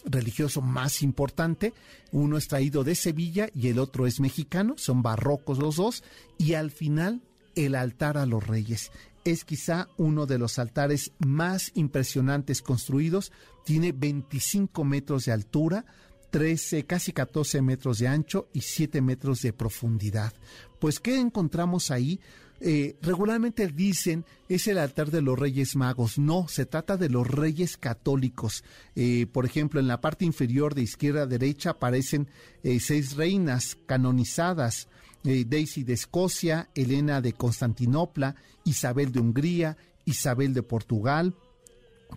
religioso 0.05 0.61
más 0.61 1.03
importante. 1.03 1.73
Uno 2.13 2.37
es 2.37 2.49
traído 2.49 2.85
de 2.85 2.95
Sevilla 2.95 3.49
y 3.55 3.69
el 3.69 3.79
otro 3.79 4.07
es 4.07 4.21
mexicano, 4.21 4.75
son 4.77 5.03
barrocos 5.03 5.59
los 5.59 5.77
dos, 5.77 6.03
y 6.39 6.55
al 6.55 6.71
final 6.71 7.23
el 7.55 7.75
altar 7.75 8.19
a 8.19 8.27
los 8.27 8.47
reyes 8.47 8.91
es 9.27 9.45
quizá 9.45 9.89
uno 9.97 10.25
de 10.25 10.39
los 10.39 10.59
altares 10.59 11.13
más 11.19 11.73
impresionantes 11.75 12.63
construidos. 12.63 13.33
Tiene 13.65 13.91
25 13.91 14.85
metros 14.85 15.25
de 15.25 15.33
altura, 15.33 15.85
13, 16.31 16.87
casi 16.87 17.13
14 17.13 17.61
metros 17.61 17.99
de 17.99 18.07
ancho 18.07 18.49
y 18.53 18.61
7 18.61 19.03
metros 19.03 19.43
de 19.43 19.53
profundidad. 19.53 20.33
Pues, 20.79 21.01
¿qué 21.01 21.19
encontramos 21.19 21.91
ahí? 21.91 22.21
Eh, 22.61 22.97
regularmente 23.03 23.67
dicen 23.69 24.25
es 24.49 24.67
el 24.67 24.79
altar 24.79 25.11
de 25.11 25.23
los 25.23 25.39
Reyes 25.39 25.75
Magos. 25.75 26.19
No, 26.19 26.47
se 26.49 26.65
trata 26.65 26.97
de 26.97 27.09
los 27.09 27.27
Reyes 27.27 27.77
Católicos. 27.77 28.63
Eh, 28.95 29.27
por 29.31 29.45
ejemplo, 29.45 29.81
en 29.81 29.89
la 29.89 30.01
parte 30.01 30.25
inferior 30.25 30.75
de 30.75 30.83
izquierda 30.83 31.23
a 31.23 31.27
derecha 31.27 31.71
aparecen 31.71 32.29
eh, 32.63 32.79
seis 32.81 33.17
reinas 33.17 33.77
canonizadas. 33.87 34.89
Daisy 35.27 35.83
de 35.83 35.95
Escocia, 35.95 36.69
Elena 36.75 37.21
de 37.21 37.33
Constantinopla, 37.33 38.37
Isabel 38.65 39.13
de 39.13 39.21
Hungría, 39.21 39.77
Isabel 40.05 40.55
de 40.55 40.63
Portugal, 40.63 41.35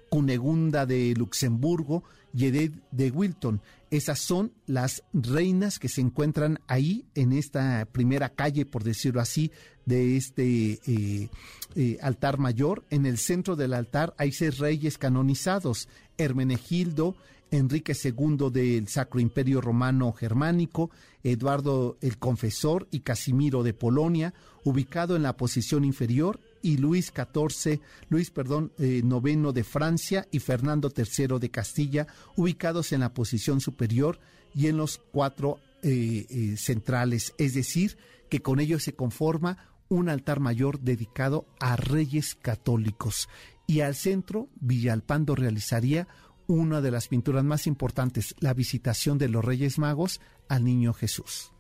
Cunegunda 0.10 0.86
de 0.86 1.14
Luxemburgo 1.18 2.04
y 2.34 2.46
Edith 2.46 2.76
de 2.92 3.10
Wilton. 3.10 3.62
Esas 3.90 4.20
son 4.20 4.54
las 4.68 5.04
reinas 5.14 5.80
que 5.80 5.90
se 5.90 6.02
encuentran 6.02 6.60
ahí 6.68 7.06
en 7.16 7.34
esta 7.34 7.88
primera 7.92 8.30
calle, 8.30 8.66
por 8.66 8.84
decirlo 8.84 9.20
así, 9.20 9.52
de 9.86 10.16
este 10.16 10.80
eh, 10.86 11.30
eh, 11.76 11.98
altar 12.02 12.38
mayor. 12.38 12.86
En 12.92 13.08
el 13.08 13.18
centro 13.18 13.56
del 13.56 13.74
altar 13.74 14.14
hay 14.18 14.32
seis 14.32 14.60
reyes 14.60 15.00
canonizados, 15.00 15.90
Hermenegildo, 16.20 17.16
Enrique 17.52 17.94
II 18.02 18.50
del 18.52 18.88
Sacro 18.88 19.20
Imperio 19.20 19.62
Romano 19.62 20.14
Germánico, 20.14 20.92
Eduardo 21.24 21.98
el 22.02 22.18
Confesor 22.18 22.88
y 22.92 23.02
Casimiro 23.02 23.64
de 23.64 23.74
Polonia, 23.74 24.34
ubicado 24.64 25.16
en 25.16 25.24
la 25.24 25.38
posición 25.38 25.86
inferior, 25.86 26.40
y 26.62 26.78
Luis 26.78 27.14
XIV, 27.16 27.80
Luis, 28.10 28.32
perdón, 28.32 28.72
eh, 28.78 29.02
noveno 29.04 29.54
de 29.54 29.64
Francia 29.64 30.28
y 30.32 30.40
Fernando 30.40 30.92
III 30.96 31.40
de 31.40 31.52
Castilla, 31.52 32.08
ubicados 32.36 32.92
en 32.92 33.02
la 33.02 33.14
posición 33.14 33.62
superior 33.62 34.20
y 34.54 34.68
en 34.68 34.78
los 34.78 34.98
cuatro 35.12 35.60
eh, 35.82 36.26
eh, 36.30 36.58
centrales, 36.58 37.34
es 37.38 37.54
decir, 37.54 37.98
que 38.30 38.42
con 38.42 38.60
ello 38.60 38.80
se 38.80 38.94
conforma 38.94 39.70
un 39.88 40.10
altar 40.10 40.40
mayor 40.40 40.80
dedicado 40.80 41.48
a 41.60 41.76
reyes 41.76 42.36
católicos. 42.36 43.28
Y 43.66 43.82
al 43.82 43.96
centro, 43.96 44.50
Villalpando 44.60 45.36
realizaría 45.36 46.08
una 46.50 46.82
de 46.82 46.90
las 46.90 47.08
pinturas 47.08 47.44
más 47.44 47.68
importantes, 47.68 48.36
la 48.40 48.56
visitación 48.56 49.20
de 49.20 49.30
los 49.30 49.46
Reyes 49.46 49.78
Magos 49.78 50.20
al 50.48 50.66
Niño 50.66 50.94
Jesús. 50.94 51.52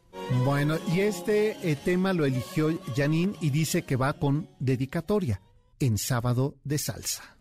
Bueno, 0.44 0.78
y 0.92 1.02
este 1.02 1.56
eh, 1.62 1.76
tema 1.76 2.12
lo 2.12 2.26
eligió 2.26 2.78
Janine 2.96 3.36
y 3.40 3.52
dice 3.52 3.84
que 3.84 3.96
va 3.96 4.14
con 4.14 4.50
dedicatoria 4.60 5.42
en 5.80 6.00
sábado 6.00 6.56
de 6.64 6.80
salsa. 6.80 7.38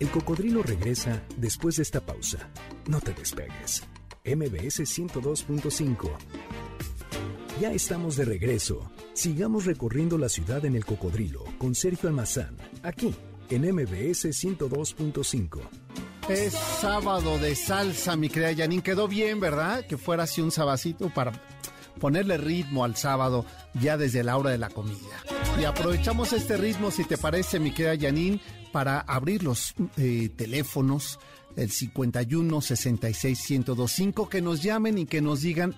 El 0.00 0.10
cocodrilo 0.10 0.62
regresa 0.62 1.22
después 1.36 1.76
de 1.76 1.84
esta 1.84 2.00
pausa. 2.00 2.50
No 2.88 3.00
te 3.00 3.12
despegues. 3.12 3.84
MBS 4.24 4.80
102.5. 4.80 6.10
Ya 7.60 7.72
estamos 7.72 8.16
de 8.16 8.24
regreso. 8.24 8.90
Sigamos 9.12 9.66
recorriendo 9.66 10.18
la 10.18 10.28
ciudad 10.28 10.64
en 10.64 10.74
el 10.74 10.84
cocodrilo 10.84 11.44
con 11.58 11.76
Sergio 11.76 12.08
Almazán, 12.08 12.56
aquí 12.82 13.14
en 13.50 13.62
MBS 13.72 14.26
102.5. 14.26 15.79
Es 16.30 16.52
sábado 16.52 17.40
de 17.40 17.56
salsa, 17.56 18.14
mi 18.14 18.28
querida 18.28 18.54
Janine. 18.54 18.84
Quedó 18.84 19.08
bien, 19.08 19.40
¿verdad? 19.40 19.84
Que 19.84 19.98
fuera 19.98 20.22
así 20.22 20.40
un 20.40 20.52
sabacito 20.52 21.12
para 21.12 21.32
ponerle 21.98 22.36
ritmo 22.36 22.84
al 22.84 22.94
sábado 22.94 23.44
ya 23.74 23.96
desde 23.96 24.22
la 24.22 24.36
hora 24.36 24.50
de 24.50 24.58
la 24.58 24.68
comida. 24.68 25.24
Y 25.60 25.64
aprovechamos 25.64 26.32
este 26.32 26.56
ritmo, 26.56 26.92
si 26.92 27.02
te 27.02 27.18
parece, 27.18 27.58
mi 27.58 27.72
querida 27.72 28.06
Janine, 28.06 28.40
para 28.70 29.00
abrir 29.00 29.42
los 29.42 29.74
eh, 29.96 30.30
teléfonos, 30.36 31.18
el 31.56 31.72
51 31.72 32.60
66 32.60 33.50
1025, 33.50 34.28
que 34.28 34.40
nos 34.40 34.62
llamen 34.62 34.98
y 34.98 35.06
que 35.06 35.20
nos 35.20 35.40
digan, 35.40 35.74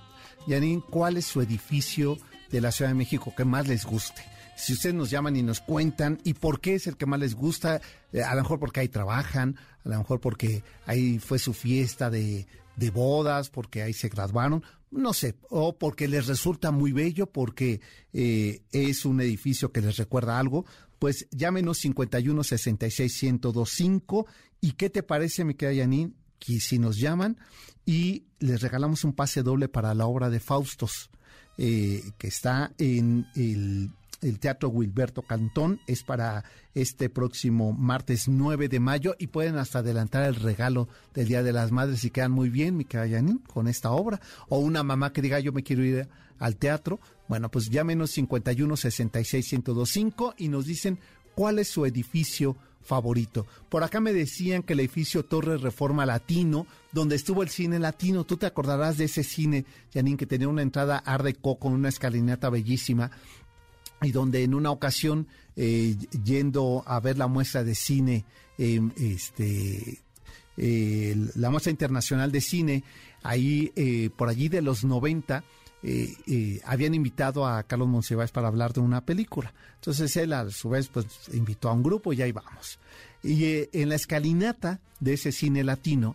Janine, 0.46 0.82
cuál 0.90 1.16
es 1.16 1.24
su 1.24 1.40
edificio 1.40 2.18
de 2.50 2.60
la 2.60 2.72
Ciudad 2.72 2.90
de 2.90 2.96
México 2.96 3.32
que 3.34 3.46
más 3.46 3.68
les 3.68 3.86
guste 3.86 4.31
si 4.56 4.74
ustedes 4.74 4.94
nos 4.94 5.10
llaman 5.10 5.36
y 5.36 5.42
nos 5.42 5.60
cuentan 5.60 6.18
y 6.24 6.34
por 6.34 6.60
qué 6.60 6.74
es 6.74 6.86
el 6.86 6.96
que 6.96 7.06
más 7.06 7.20
les 7.20 7.34
gusta, 7.34 7.80
eh, 8.12 8.22
a 8.22 8.34
lo 8.34 8.42
mejor 8.42 8.58
porque 8.58 8.80
ahí 8.80 8.88
trabajan, 8.88 9.56
a 9.84 9.88
lo 9.88 9.98
mejor 9.98 10.20
porque 10.20 10.62
ahí 10.86 11.18
fue 11.18 11.38
su 11.38 11.52
fiesta 11.54 12.10
de, 12.10 12.46
de 12.76 12.90
bodas, 12.90 13.50
porque 13.50 13.82
ahí 13.82 13.92
se 13.92 14.08
graduaron, 14.08 14.62
no 14.90 15.12
sé, 15.12 15.36
o 15.48 15.78
porque 15.78 16.08
les 16.08 16.26
resulta 16.26 16.70
muy 16.70 16.92
bello, 16.92 17.26
porque 17.26 17.80
eh, 18.12 18.62
es 18.72 19.04
un 19.04 19.20
edificio 19.20 19.72
que 19.72 19.80
les 19.80 19.96
recuerda 19.96 20.38
algo, 20.38 20.64
pues 20.98 21.26
llámenos 21.30 21.78
51 21.78 22.44
66 22.44 23.22
1025 23.22 24.26
y 24.60 24.72
qué 24.72 24.90
te 24.90 25.02
parece, 25.02 25.44
mi 25.44 25.54
querida 25.54 25.82
Janine, 25.82 26.12
que 26.38 26.60
si 26.60 26.78
nos 26.78 26.98
llaman 26.98 27.38
y 27.84 28.26
les 28.38 28.60
regalamos 28.60 29.04
un 29.04 29.12
pase 29.12 29.42
doble 29.42 29.68
para 29.68 29.94
la 29.94 30.06
obra 30.06 30.30
de 30.30 30.40
Faustos, 30.40 31.10
eh, 31.58 32.02
que 32.18 32.28
está 32.28 32.72
en 32.78 33.26
el 33.34 33.90
el 34.22 34.38
Teatro 34.38 34.68
Wilberto 34.68 35.22
Cantón. 35.22 35.80
Es 35.86 36.02
para 36.02 36.44
este 36.74 37.10
próximo 37.10 37.72
martes 37.72 38.28
9 38.28 38.68
de 38.68 38.80
mayo 38.80 39.14
y 39.18 39.26
pueden 39.26 39.56
hasta 39.56 39.80
adelantar 39.80 40.24
el 40.24 40.36
regalo 40.36 40.88
del 41.12 41.28
Día 41.28 41.42
de 41.42 41.52
las 41.52 41.70
Madres 41.70 42.04
y 42.04 42.10
quedan 42.10 42.32
muy 42.32 42.48
bien, 42.48 42.76
mi 42.76 42.86
con 43.52 43.68
esta 43.68 43.90
obra. 43.90 44.20
O 44.48 44.58
una 44.58 44.82
mamá 44.82 45.12
que 45.12 45.22
diga 45.22 45.40
yo 45.40 45.52
me 45.52 45.62
quiero 45.62 45.84
ir 45.84 46.08
al 46.38 46.56
teatro. 46.56 47.00
Bueno, 47.28 47.50
pues 47.50 47.70
llámenos 47.70 48.10
51 48.12 48.76
66 48.76 49.52
1025 49.52 50.34
y 50.38 50.48
nos 50.48 50.66
dicen 50.66 50.98
cuál 51.34 51.58
es 51.58 51.68
su 51.68 51.86
edificio 51.86 52.56
favorito. 52.82 53.46
Por 53.68 53.84
acá 53.84 54.00
me 54.00 54.12
decían 54.12 54.62
que 54.62 54.72
el 54.72 54.80
edificio 54.80 55.24
Torre 55.24 55.56
Reforma 55.56 56.04
Latino, 56.04 56.66
donde 56.90 57.16
estuvo 57.16 57.42
el 57.42 57.48
cine 57.48 57.78
latino, 57.78 58.24
tú 58.24 58.36
te 58.36 58.46
acordarás 58.46 58.98
de 58.98 59.04
ese 59.04 59.22
cine, 59.22 59.64
Janine, 59.94 60.16
que 60.16 60.26
tenía 60.26 60.48
una 60.48 60.62
entrada 60.62 60.98
Art 60.98 61.38
con 61.40 61.72
una 61.72 61.88
escalinata 61.88 62.50
bellísima 62.50 63.10
y 64.02 64.10
donde 64.10 64.42
en 64.42 64.54
una 64.54 64.70
ocasión, 64.70 65.28
eh, 65.56 65.96
yendo 66.24 66.82
a 66.86 67.00
ver 67.00 67.16
la 67.16 67.28
muestra 67.28 67.64
de 67.64 67.74
cine, 67.74 68.24
em, 68.58 68.90
este, 68.96 70.00
eh, 70.56 71.16
la 71.36 71.50
muestra 71.50 71.70
internacional 71.70 72.32
de 72.32 72.40
cine, 72.40 72.84
ahí, 73.22 73.72
eh, 73.76 74.10
por 74.16 74.28
allí 74.28 74.48
de 74.48 74.62
los 74.62 74.84
90, 74.84 75.44
habían 76.64 76.94
invitado 76.94 77.44
a 77.44 77.60
Carlos 77.64 77.88
Monsiváis 77.88 78.30
para 78.30 78.46
hablar 78.46 78.72
de 78.72 78.78
una 78.78 79.04
película. 79.04 79.52
Entonces 79.74 80.16
él 80.16 80.32
a 80.32 80.48
su 80.48 80.68
vez 80.68 80.86
pues 80.86 81.06
invitó 81.32 81.68
a 81.68 81.72
un 81.72 81.82
grupo 81.82 82.12
y 82.12 82.22
ahí 82.22 82.30
vamos. 82.30 82.78
Y 83.20 83.66
en 83.72 83.88
la 83.88 83.96
escalinata 83.96 84.78
de 85.00 85.14
ese 85.14 85.32
cine 85.32 85.64
latino 85.64 86.14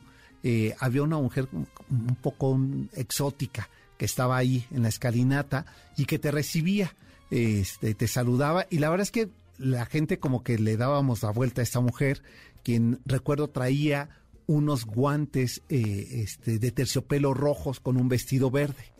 había 0.80 1.04
una 1.04 1.18
mujer 1.18 1.50
un 1.52 2.16
poco 2.22 2.58
exótica 2.94 3.68
que 3.98 4.06
estaba 4.06 4.38
ahí 4.38 4.66
en 4.72 4.84
la 4.84 4.88
escalinata 4.88 5.66
y 5.98 6.06
que 6.06 6.18
te 6.18 6.32
recibía 6.32 6.94
este, 7.32 7.94
te 7.94 8.08
saludaba 8.08 8.66
y 8.70 8.80
la 8.80 8.90
verdad 8.90 9.04
es 9.04 9.12
que 9.12 9.30
la 9.58 9.86
gente 9.86 10.20
como 10.20 10.44
que 10.44 10.60
le 10.60 10.78
dábamos 10.78 11.24
la 11.24 11.32
vuelta 11.32 11.62
a 11.62 11.64
esta 11.64 11.80
mujer, 11.80 12.22
quien 12.64 13.00
recuerdo 13.06 13.50
traía 13.50 14.10
unos 14.46 14.86
guantes 14.86 15.62
eh, 15.70 16.08
este, 16.24 16.60
de 16.60 16.72
terciopelo 16.72 17.34
rojos 17.34 17.80
con 17.80 17.98
un 17.98 18.08
vestido 18.08 18.50
verde. 18.50 18.94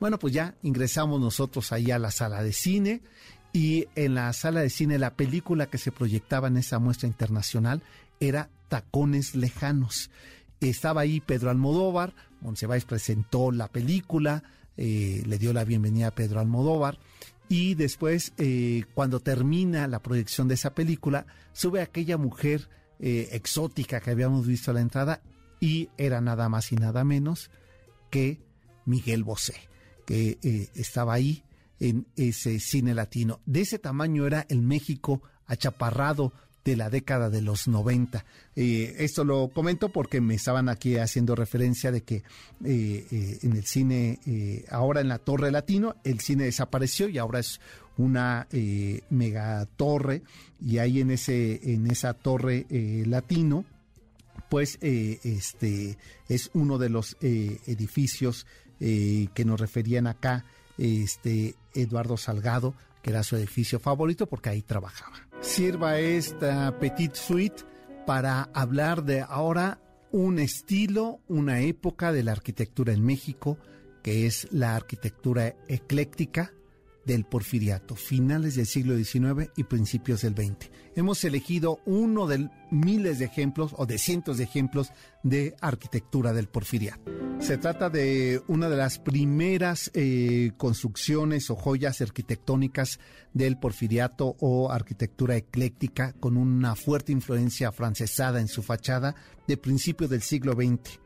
Bueno, 0.00 0.18
pues 0.18 0.32
ya 0.34 0.54
ingresamos 0.62 1.20
nosotros 1.20 1.72
ahí 1.72 1.90
a 1.90 1.98
la 1.98 2.10
sala 2.10 2.42
de 2.42 2.52
cine 2.52 3.02
y 3.52 3.86
en 3.94 4.14
la 4.14 4.32
sala 4.32 4.60
de 4.60 4.70
cine 4.70 4.98
la 4.98 5.14
película 5.14 5.66
que 5.66 5.78
se 5.78 5.92
proyectaba 5.92 6.48
en 6.48 6.56
esa 6.56 6.78
muestra 6.78 7.06
internacional 7.06 7.82
era 8.18 8.48
Tacones 8.68 9.34
Lejanos. 9.36 10.10
Estaba 10.60 11.02
ahí 11.02 11.20
Pedro 11.20 11.50
Almodóvar, 11.50 12.14
Monsiváis 12.40 12.84
presentó 12.84 13.52
la 13.52 13.68
película, 13.68 14.42
eh, 14.76 15.22
le 15.26 15.38
dio 15.38 15.52
la 15.52 15.64
bienvenida 15.64 16.08
a 16.08 16.14
Pedro 16.14 16.40
Almodóvar 16.40 16.98
y 17.50 17.74
después, 17.74 18.32
eh, 18.38 18.84
cuando 18.94 19.18
termina 19.18 19.88
la 19.88 20.00
proyección 20.00 20.46
de 20.46 20.54
esa 20.54 20.72
película, 20.72 21.26
sube 21.52 21.82
aquella 21.82 22.16
mujer 22.16 22.68
eh, 23.00 23.30
exótica 23.32 24.00
que 24.00 24.12
habíamos 24.12 24.46
visto 24.46 24.70
a 24.70 24.74
la 24.74 24.80
entrada 24.80 25.20
y 25.58 25.88
era 25.98 26.20
nada 26.20 26.48
más 26.48 26.70
y 26.70 26.76
nada 26.76 27.02
menos 27.02 27.50
que 28.08 28.40
Miguel 28.84 29.24
Bosé, 29.24 29.56
que 30.06 30.38
eh, 30.44 30.68
estaba 30.76 31.12
ahí 31.12 31.42
en 31.80 32.06
ese 32.14 32.60
cine 32.60 32.94
latino. 32.94 33.40
De 33.46 33.62
ese 33.62 33.80
tamaño 33.80 34.28
era 34.28 34.46
el 34.48 34.62
México 34.62 35.20
achaparrado 35.48 36.32
de 36.64 36.76
la 36.76 36.90
década 36.90 37.30
de 37.30 37.42
los 37.42 37.68
90. 37.68 38.24
Eh, 38.56 38.96
esto 38.98 39.24
lo 39.24 39.48
comento 39.48 39.90
porque 39.90 40.20
me 40.20 40.34
estaban 40.34 40.68
aquí 40.68 40.96
haciendo 40.96 41.34
referencia 41.34 41.90
de 41.90 42.02
que 42.02 42.16
eh, 42.16 43.06
eh, 43.10 43.38
en 43.42 43.52
el 43.56 43.64
cine, 43.64 44.20
ahora 44.70 45.00
en 45.00 45.08
la 45.08 45.18
Torre 45.18 45.50
Latino, 45.50 45.96
el 46.04 46.20
cine 46.20 46.44
desapareció 46.44 47.08
y 47.08 47.18
ahora 47.18 47.40
es 47.40 47.60
una 47.96 48.46
mega 49.10 49.66
torre 49.76 50.22
y 50.58 50.78
ahí 50.78 51.00
en 51.00 51.10
ese 51.10 51.74
en 51.74 51.86
esa 51.90 52.14
torre 52.14 52.64
latino 53.06 53.66
pues 54.48 54.78
este 54.80 55.98
es 56.28 56.50
uno 56.54 56.78
de 56.78 56.88
los 56.88 57.18
edificios 57.20 58.46
que 58.78 59.44
nos 59.44 59.60
referían 59.60 60.06
acá 60.06 60.46
este 60.78 61.56
Eduardo 61.74 62.16
Salgado 62.16 62.74
que 63.02 63.10
era 63.10 63.22
su 63.22 63.36
edificio 63.36 63.78
favorito 63.80 64.26
porque 64.26 64.50
ahí 64.50 64.62
trabajaba. 64.62 65.16
Sirva 65.40 65.98
esta 65.98 66.78
petite 66.78 67.16
suite 67.16 67.64
para 68.06 68.50
hablar 68.54 69.04
de 69.04 69.20
ahora 69.20 69.80
un 70.12 70.38
estilo, 70.38 71.20
una 71.28 71.60
época 71.60 72.12
de 72.12 72.24
la 72.24 72.32
arquitectura 72.32 72.92
en 72.92 73.04
México, 73.04 73.58
que 74.02 74.26
es 74.26 74.48
la 74.50 74.74
arquitectura 74.76 75.54
ecléctica 75.68 76.52
del 77.10 77.24
porfiriato, 77.24 77.96
finales 77.96 78.54
del 78.54 78.66
siglo 78.66 78.96
XIX 78.96 79.50
y 79.56 79.64
principios 79.64 80.22
del 80.22 80.36
XX. 80.36 80.70
Hemos 80.94 81.24
elegido 81.24 81.80
uno 81.84 82.28
de 82.28 82.48
miles 82.70 83.18
de 83.18 83.24
ejemplos 83.24 83.74
o 83.76 83.84
de 83.84 83.98
cientos 83.98 84.38
de 84.38 84.44
ejemplos 84.44 84.92
de 85.24 85.56
arquitectura 85.60 86.32
del 86.32 86.46
porfiriato. 86.46 87.10
Se 87.40 87.58
trata 87.58 87.90
de 87.90 88.40
una 88.46 88.68
de 88.68 88.76
las 88.76 89.00
primeras 89.00 89.90
eh, 89.94 90.52
construcciones 90.56 91.50
o 91.50 91.56
joyas 91.56 92.00
arquitectónicas 92.00 93.00
del 93.32 93.58
porfiriato 93.58 94.36
o 94.38 94.70
arquitectura 94.70 95.34
ecléctica 95.34 96.12
con 96.20 96.36
una 96.36 96.76
fuerte 96.76 97.10
influencia 97.10 97.72
francesada 97.72 98.40
en 98.40 98.46
su 98.46 98.62
fachada 98.62 99.16
de 99.48 99.56
principios 99.56 100.10
del 100.10 100.22
siglo 100.22 100.52
XX. 100.52 101.00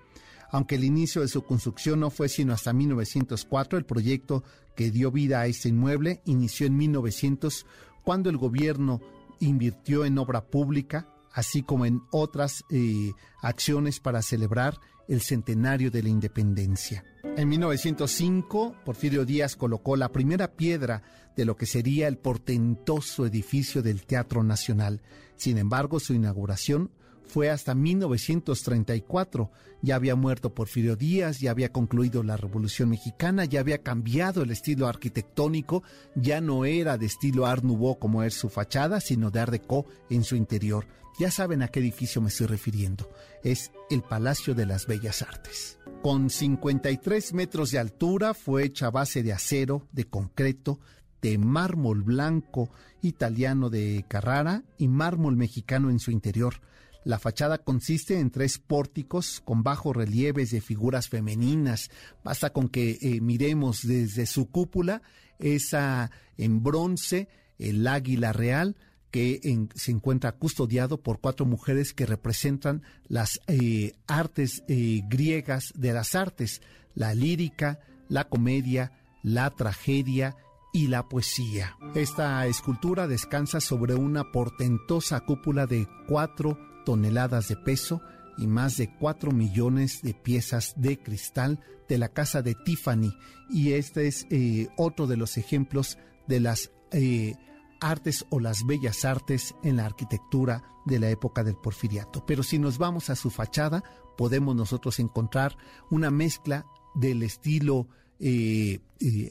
Aunque 0.55 0.77
el 0.77 0.85
inicio 0.85 1.21
de 1.21 1.27
su 1.27 1.43
construcción 1.43 1.99
no 1.99 2.11
fue 2.11 2.29
sino 2.29 2.53
hasta 2.53 2.73
1904, 2.73 3.77
el 3.77 3.85
proyecto 3.85 4.45
que 4.77 4.93
dio 4.93 5.11
vida 5.11 5.40
a 5.40 5.47
este 5.49 5.69
inmueble 5.69 6.23
inició 6.27 6.69
en 6.69 6.77
1900 6.77 7.67
cuando 8.05 8.31
el 8.31 8.37
gobierno 8.37 9.01
invirtió 9.40 10.05
en 10.05 10.17
obra 10.17 10.45
pública, 10.45 11.09
así 11.33 11.64
como 11.64 11.87
en 11.87 12.03
otras 12.12 12.62
eh, 12.71 13.11
acciones 13.43 13.99
para 13.99 14.23
celebrar 14.23 14.79
el 15.09 15.23
centenario 15.23 15.90
de 15.90 16.05
la 16.05 16.11
independencia. 16.11 17.05
En 17.37 17.49
1905, 17.49 18.77
Porfirio 18.85 19.25
Díaz 19.25 19.57
colocó 19.57 19.97
la 19.97 20.12
primera 20.12 20.53
piedra 20.53 21.03
de 21.37 21.47
lo 21.47 21.57
que 21.57 21.67
sería 21.67 22.07
el 22.07 22.17
portentoso 22.17 23.27
edificio 23.27 23.83
del 23.83 24.07
Teatro 24.07 24.45
Nacional. 24.45 25.03
Sin 25.35 25.59
embargo, 25.59 25.99
su 25.99 26.14
inauguración 26.14 26.93
fue 27.27 27.51
hasta 27.51 27.75
1934. 27.75 29.51
Ya 29.83 29.97
había 29.97 30.17
muerto 30.17 30.55
Porfirio 30.55 30.97
Díaz, 30.97 31.41
ya 31.41 31.51
había 31.51 31.73
concluido 31.73 32.23
la 32.23 32.37
Revolución 32.37 32.91
Mexicana, 32.91 33.45
ya 33.45 33.61
había 33.61 33.83
cambiado 33.83 34.43
el 34.43 34.51
estilo 34.51 34.87
arquitectónico, 34.87 35.83
ya 36.15 36.41
no 36.41 36.65
era 36.65 36.97
de 36.99 37.07
estilo 37.07 37.47
Art 37.47 37.65
Nouveau 37.65 37.99
como 37.99 38.23
es 38.23 38.35
su 38.35 38.49
fachada, 38.49 39.01
sino 39.01 39.31
de 39.31 39.41
Art 39.41 39.53
Deco 39.53 39.87
en 40.11 40.25
su 40.25 40.37
interior. 40.37 40.87
Ya 41.19 41.31
saben 41.31 41.63
a 41.63 41.69
qué 41.69 41.81
edificio 41.81 42.21
me 42.21 42.29
estoy 42.29 42.49
refiriendo. 42.49 43.09
Es 43.43 43.71
el 43.89 44.03
Palacio 44.03 44.55
de 44.55 44.67
las 44.67 44.87
Bellas 44.87 45.23
Artes. 45.23 45.79
Con 46.03 46.29
53 46.29 47.33
metros 47.35 47.71
de 47.71 47.79
altura 47.79 48.35
fue 48.35 48.65
hecha 48.65 48.87
a 48.87 48.91
base 48.91 49.23
de 49.23 49.33
acero, 49.33 49.87
de 49.93 50.05
concreto, 50.05 50.81
de 51.23 51.39
mármol 51.39 52.03
blanco 52.03 52.69
italiano 53.01 53.71
de 53.71 54.05
Carrara 54.09 54.65
y 54.77 54.89
mármol 54.89 55.37
mexicano 55.37 55.89
en 55.89 55.99
su 55.99 56.11
interior. 56.11 56.61
La 57.05 57.19
fachada 57.19 57.59
consiste 57.59 58.19
en 58.19 58.31
tres 58.31 58.59
pórticos 58.59 59.43
con 59.45 59.62
bajos 59.62 59.95
relieves 59.95 60.51
de 60.51 60.61
figuras 60.61 61.09
femeninas. 61.09 61.90
Basta 62.25 62.51
con 62.51 62.69
que 62.69 62.99
eh, 63.01 63.21
miremos 63.21 63.87
desde 63.87 64.27
su 64.27 64.51
cúpula 64.51 65.03
esa 65.38 66.11
en 66.38 66.62
bronce, 66.62 67.29
el 67.59 67.87
águila 67.87 68.33
real, 68.33 68.77
que 69.11 69.40
se 69.75 69.93
encuentra 69.93 70.33
custodiado 70.33 71.01
por 71.01 71.21
cuatro 71.21 71.47
mujeres 71.47 71.93
que 71.93 72.07
representan 72.07 72.83
las 73.07 73.38
eh, 73.47 73.93
artes 74.09 74.64
eh, 74.67 75.03
griegas 75.09 75.73
de 75.77 75.93
las 75.93 76.17
artes, 76.17 76.62
la 76.95 77.14
lírica, 77.14 77.79
la 78.09 78.29
comedia, 78.29 78.90
la 79.23 79.51
tragedia 79.51 80.37
y 80.73 80.88
la 80.88 81.09
poesía. 81.09 81.77
Esta 81.95 82.45
escultura 82.47 83.07
descansa 83.07 83.61
sobre 83.61 83.95
una 83.95 84.33
portentosa 84.33 85.21
cúpula 85.21 85.67
de 85.67 85.87
cuatro 86.09 86.59
toneladas 86.85 87.49
de 87.49 87.57
peso 87.57 88.01
y 88.37 88.47
más 88.47 88.77
de 88.77 88.92
4 88.92 89.33
millones 89.33 90.03
de 90.03 90.14
piezas 90.14 90.75
de 90.77 90.99
cristal 90.99 91.61
de 91.88 91.99
la 91.99 92.09
casa 92.09 92.42
de 92.42 92.55
Tiffany. 92.55 93.16
Y 93.51 93.73
este 93.73 94.07
es 94.07 94.27
eh, 94.31 94.68
otro 94.77 95.07
de 95.07 95.16
los 95.16 95.37
ejemplos 95.37 95.99
de 96.27 96.40
las 96.40 96.70
eh, 96.92 97.35
artes 97.81 98.25
o 98.31 98.40
las 98.40 98.66
bellas 98.66 99.05
artes 99.05 99.55
en 99.62 99.77
la 99.77 99.87
arquitectura 99.87 100.62
de 100.87 100.99
la 100.99 101.11
época 101.11 101.44
del 101.44 101.57
porfiriato. 101.57 102.25
Pero 102.27 102.42
si 102.42 102.59
nos 102.59 102.79
vamos 102.79 103.11
a 103.11 103.16
su 103.16 103.31
fachada, 103.31 103.83
podemos 104.16 104.55
nosotros 104.57 104.99
encontrar 104.99 105.57
una 105.90 106.11
mezcla 106.11 106.66
del 106.94 107.23
estilo 107.23 107.88
eh, 108.20 108.81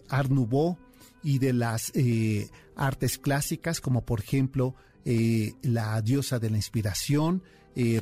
Art 0.09 0.29
Nouveau 0.29 0.77
y 1.23 1.39
de 1.39 1.53
las 1.53 1.91
artes 2.75 3.17
clásicas, 3.17 3.79
como 3.79 4.05
por 4.05 4.19
ejemplo 4.19 4.75
la 5.05 6.01
diosa 6.01 6.39
de 6.39 6.49
la 6.49 6.57
inspiración, 6.57 7.43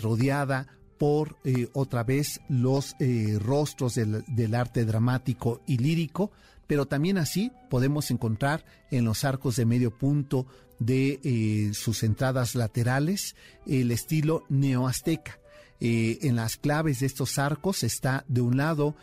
rodeada 0.01 0.67
por 0.97 1.37
otra 1.73 2.03
vez 2.03 2.41
los 2.47 2.95
rostros 3.39 3.95
del, 3.95 4.55
arte 4.55 4.85
dramático 4.85 5.61
y 5.65 5.77
lírico, 5.77 6.31
pero 6.67 6.85
también 6.85 7.17
así 7.17 7.51
podemos 7.69 8.11
encontrar 8.11 8.63
en 8.91 9.03
los 9.03 9.25
arcos 9.25 9.55
de 9.55 9.65
medio 9.65 9.91
punto 9.91 10.45
de 10.79 11.19
eh, 11.23 11.73
sus 11.73 12.01
entradas 12.01 12.55
laterales 12.55 13.35
el 13.67 13.91
estilo 13.91 14.45
neoazteca. 14.49 15.37
Eh, 15.79 16.19
en 16.21 16.35
las 16.35 16.57
claves 16.57 16.99
de 16.99 17.07
estos 17.07 17.37
arcos 17.39 17.83
está 17.83 18.23
de 18.27 18.41
un 18.41 18.57
lado 18.57 18.95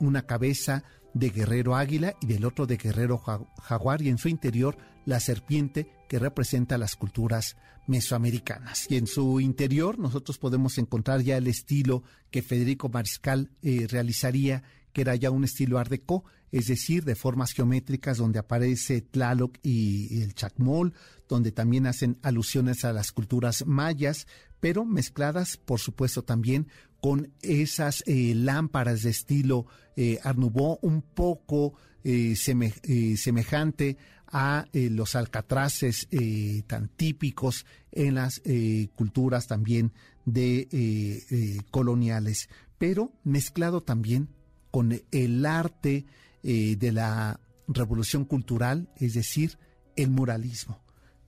una 0.00 0.22
cabeza 0.22 0.84
de 1.12 1.30
guerrero 1.30 1.76
águila 1.76 2.14
y 2.20 2.26
del 2.26 2.44
otro 2.44 2.66
de 2.66 2.76
guerrero 2.76 3.18
jaguar 3.18 4.00
y 4.00 4.08
en 4.08 4.18
su 4.18 4.28
interior 4.28 4.78
la 5.04 5.20
serpiente 5.20 5.90
que 6.08 6.18
representa 6.18 6.78
las 6.78 6.96
culturas 6.96 7.56
mesoamericanas. 7.86 8.86
Y 8.90 8.96
en 8.96 9.06
su 9.06 9.40
interior 9.40 9.98
nosotros 9.98 10.38
podemos 10.38 10.78
encontrar 10.78 11.22
ya 11.22 11.36
el 11.36 11.46
estilo 11.46 12.02
que 12.30 12.42
Federico 12.42 12.88
Mariscal 12.88 13.50
eh, 13.62 13.86
realizaría 13.88 14.62
que 14.96 15.02
era 15.02 15.14
ya 15.14 15.30
un 15.30 15.44
estilo 15.44 15.78
art 15.78 15.92
es 16.52 16.68
decir, 16.68 17.04
de 17.04 17.16
formas 17.16 17.52
geométricas 17.52 18.16
donde 18.16 18.38
aparece 18.38 19.02
Tlaloc 19.02 19.58
y 19.62 20.22
el 20.22 20.34
Chacmol, 20.34 20.94
donde 21.28 21.52
también 21.52 21.86
hacen 21.86 22.18
alusiones 22.22 22.82
a 22.82 22.94
las 22.94 23.12
culturas 23.12 23.66
mayas, 23.66 24.26
pero 24.58 24.86
mezcladas, 24.86 25.58
por 25.58 25.80
supuesto, 25.80 26.22
también 26.22 26.68
con 27.02 27.30
esas 27.42 28.02
eh, 28.06 28.32
lámparas 28.34 29.02
de 29.02 29.10
estilo 29.10 29.66
eh, 29.96 30.18
Art 30.22 30.38
Nouveau, 30.38 30.78
un 30.80 31.02
poco 31.02 31.74
eh, 32.02 32.34
semejante 32.34 33.98
a 34.38 34.66
los 34.72 35.16
alcatraces 35.16 36.08
tan 36.66 36.88
típicos 36.88 37.64
en 37.90 38.16
las 38.16 38.42
culturas 38.94 39.46
también 39.46 39.92
de 40.26 41.64
coloniales, 41.70 42.50
pero 42.76 43.12
mezclado 43.24 43.82
también 43.82 44.28
con 44.70 45.00
el 45.10 45.46
arte 45.46 46.04
eh, 46.42 46.76
de 46.76 46.92
la 46.92 47.40
revolución 47.66 48.26
cultural, 48.26 48.90
es 48.96 49.14
decir, 49.14 49.58
el 49.96 50.10
muralismo. 50.10 50.80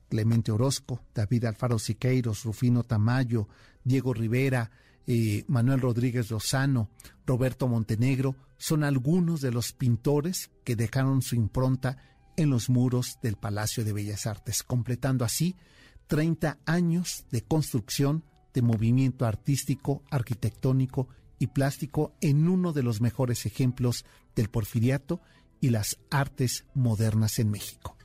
Clemente 0.07 0.51
Orozco, 0.51 1.01
David 1.15 1.45
Alfaro 1.45 1.79
Siqueiros, 1.79 2.43
Rufino 2.43 2.83
Tamayo, 2.83 3.47
Diego 3.83 4.13
Rivera, 4.13 4.69
eh, 5.07 5.45
Manuel 5.47 5.81
Rodríguez 5.81 6.29
Lozano, 6.29 6.89
Roberto 7.25 7.67
Montenegro, 7.67 8.35
son 8.57 8.83
algunos 8.83 9.41
de 9.41 9.51
los 9.51 9.73
pintores 9.73 10.51
que 10.63 10.75
dejaron 10.75 11.21
su 11.21 11.35
impronta 11.35 11.97
en 12.39 12.49
los 12.49 12.69
muros 12.69 13.19
del 13.21 13.35
Palacio 13.35 13.83
de 13.83 13.91
Bellas 13.91 14.25
Artes, 14.25 14.63
completando 14.63 15.25
así 15.25 15.57
30 16.07 16.57
años 16.65 17.25
de 17.31 17.41
construcción 17.41 18.23
de 18.53 18.61
movimiento 18.61 19.25
artístico, 19.25 20.03
arquitectónico 20.09 21.09
y 21.37 21.47
plástico 21.47 22.13
en 22.21 22.47
uno 22.47 22.71
de 22.71 22.81
los 22.81 23.01
mejores 23.01 23.45
ejemplos 23.45 24.05
del 24.35 24.49
porfiriato 24.49 25.19
y 25.59 25.69
las 25.69 25.99
artes 26.09 26.63
modernas 26.73 27.39
en 27.39 27.51
México. 27.51 27.97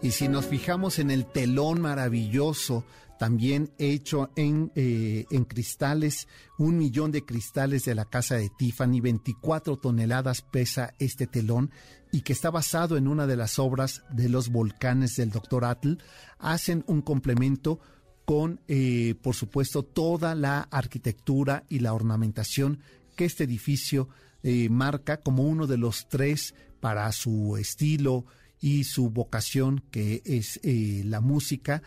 Y 0.00 0.12
si 0.12 0.26
nos 0.26 0.46
fijamos 0.46 0.98
en 0.98 1.10
el 1.10 1.26
telón 1.26 1.82
maravilloso, 1.82 2.84
también 3.18 3.70
hecho 3.78 4.30
en, 4.36 4.72
eh, 4.74 5.26
en 5.30 5.44
cristales, 5.44 6.26
un 6.58 6.78
millón 6.78 7.12
de 7.12 7.26
cristales 7.26 7.84
de 7.84 7.94
la 7.94 8.06
casa 8.06 8.36
de 8.36 8.50
Tiffany, 8.58 9.00
24 9.00 9.76
toneladas 9.76 10.40
pesa 10.40 10.94
este 10.98 11.26
telón 11.26 11.70
y 12.12 12.20
que 12.20 12.34
está 12.34 12.50
basado 12.50 12.96
en 12.98 13.08
una 13.08 13.26
de 13.26 13.36
las 13.36 13.58
obras 13.58 14.02
de 14.10 14.28
los 14.28 14.50
volcanes 14.50 15.16
del 15.16 15.30
doctor 15.30 15.64
Atl, 15.64 15.94
hacen 16.38 16.84
un 16.86 17.00
complemento 17.00 17.80
con, 18.26 18.60
eh, 18.68 19.14
por 19.22 19.34
supuesto, 19.34 19.82
toda 19.82 20.34
la 20.34 20.60
arquitectura 20.70 21.64
y 21.68 21.80
la 21.80 21.94
ornamentación 21.94 22.80
que 23.16 23.24
este 23.24 23.44
edificio 23.44 24.08
eh, 24.42 24.68
marca 24.68 25.16
como 25.16 25.44
uno 25.44 25.66
de 25.66 25.78
los 25.78 26.08
tres 26.08 26.54
para 26.80 27.10
su 27.12 27.56
estilo 27.56 28.26
y 28.60 28.84
su 28.84 29.10
vocación, 29.10 29.82
que 29.90 30.22
es 30.24 30.60
eh, 30.62 31.02
la 31.04 31.20
música, 31.20 31.82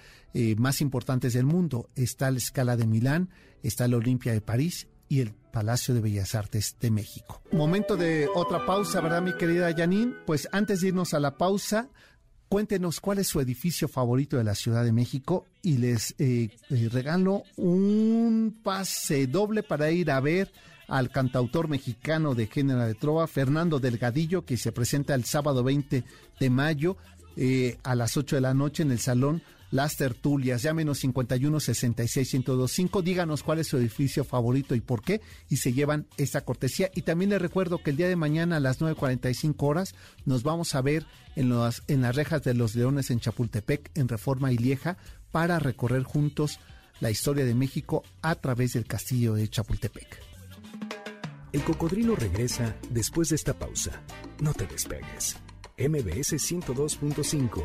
más 0.57 0.81
importantes 0.81 1.31
del 1.31 1.45
mundo. 1.45 1.89
Está 1.95 2.29
la 2.29 2.39
Escala 2.39 2.75
de 2.75 2.85
Milán, 2.85 3.29
está 3.63 3.87
la 3.87 3.95
Olimpia 3.95 4.33
de 4.33 4.41
París 4.41 4.89
y 5.07 5.21
el 5.21 5.33
Palacio 5.55 5.93
de 5.93 6.01
Bellas 6.01 6.35
Artes 6.35 6.75
de 6.81 6.91
México. 6.91 7.41
Momento 7.53 7.95
de 7.95 8.27
otra 8.35 8.65
pausa, 8.65 8.99
¿verdad, 8.99 9.21
mi 9.21 9.31
querida 9.37 9.73
Janine? 9.73 10.13
Pues 10.25 10.49
antes 10.51 10.81
de 10.81 10.89
irnos 10.89 11.13
a 11.13 11.21
la 11.21 11.37
pausa, 11.37 11.87
Cuéntenos 12.47 12.99
cuál 13.01 13.17
es 13.17 13.27
su 13.27 13.41
edificio 13.41 13.87
favorito 13.87 14.37
de 14.37 14.43
la 14.43 14.53
Ciudad 14.53 14.83
de 14.83 14.91
México 14.91 15.47
y 15.63 15.77
les 15.77 16.13
eh, 16.19 16.49
regalo 16.91 17.41
un 17.57 18.59
pase 18.63 19.25
doble 19.25 19.63
para 19.63 19.89
ir 19.89 20.11
a 20.11 20.19
ver 20.19 20.53
al 20.87 21.09
cantautor 21.09 21.69
mexicano 21.69 22.35
de 22.35 22.45
género 22.45 22.81
de 22.81 22.93
trova, 22.93 23.25
Fernando 23.25 23.79
Delgadillo, 23.79 24.45
que 24.45 24.57
se 24.57 24.71
presenta 24.71 25.15
el 25.15 25.25
sábado 25.25 25.63
20 25.63 26.03
de 26.39 26.49
mayo 26.51 26.97
eh, 27.35 27.79
a 27.83 27.95
las 27.95 28.15
8 28.15 28.35
de 28.35 28.41
la 28.41 28.53
noche 28.53 28.83
en 28.83 28.91
el 28.91 28.99
Salón 28.99 29.41
las 29.71 29.95
tertulias. 29.95 30.61
Llámenos 30.61 30.99
51 30.99 31.59
66 31.59 32.33
1025. 32.33 33.01
Díganos 33.01 33.43
cuál 33.43 33.59
es 33.59 33.67
su 33.67 33.77
edificio 33.77 34.23
favorito 34.23 34.75
y 34.75 34.81
por 34.81 35.01
qué. 35.01 35.21
Y 35.49 35.57
se 35.57 35.73
llevan 35.73 36.07
esta 36.17 36.41
cortesía. 36.41 36.89
Y 36.95 37.01
también 37.01 37.29
les 37.31 37.41
recuerdo 37.41 37.81
que 37.81 37.91
el 37.91 37.97
día 37.97 38.07
de 38.07 38.15
mañana 38.15 38.57
a 38.57 38.59
las 38.59 38.79
9.45 38.79 39.55
horas 39.59 39.95
nos 40.25 40.43
vamos 40.43 40.75
a 40.75 40.81
ver 40.81 41.05
en, 41.35 41.53
en 41.87 42.01
las 42.01 42.15
rejas 42.15 42.43
de 42.43 42.53
los 42.53 42.75
leones 42.75 43.11
en 43.11 43.19
Chapultepec, 43.19 43.91
en 43.95 44.07
Reforma 44.07 44.51
y 44.51 44.57
Lieja, 44.57 44.97
para 45.31 45.59
recorrer 45.59 46.03
juntos 46.03 46.59
la 46.99 47.11
historia 47.11 47.45
de 47.45 47.55
México 47.55 48.03
a 48.21 48.35
través 48.35 48.73
del 48.73 48.85
castillo 48.85 49.33
de 49.33 49.49
Chapultepec. 49.49 50.21
El 51.51 51.63
cocodrilo 51.63 52.15
regresa 52.15 52.75
después 52.89 53.29
de 53.29 53.35
esta 53.35 53.53
pausa. 53.53 54.01
No 54.41 54.53
te 54.53 54.67
despegues. 54.67 55.37
MBS 55.77 56.33
102.5 56.33 57.63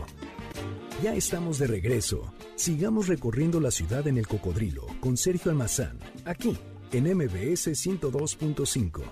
ya 1.02 1.14
estamos 1.14 1.58
de 1.58 1.66
regreso. 1.66 2.32
Sigamos 2.56 3.08
recorriendo 3.08 3.60
la 3.60 3.70
ciudad 3.70 4.06
en 4.06 4.18
el 4.18 4.26
cocodrilo 4.26 4.86
con 5.00 5.16
Sergio 5.16 5.50
Almazán, 5.50 5.98
aquí 6.24 6.58
en 6.92 7.04
MBS 7.16 7.68
102.5. 7.68 9.02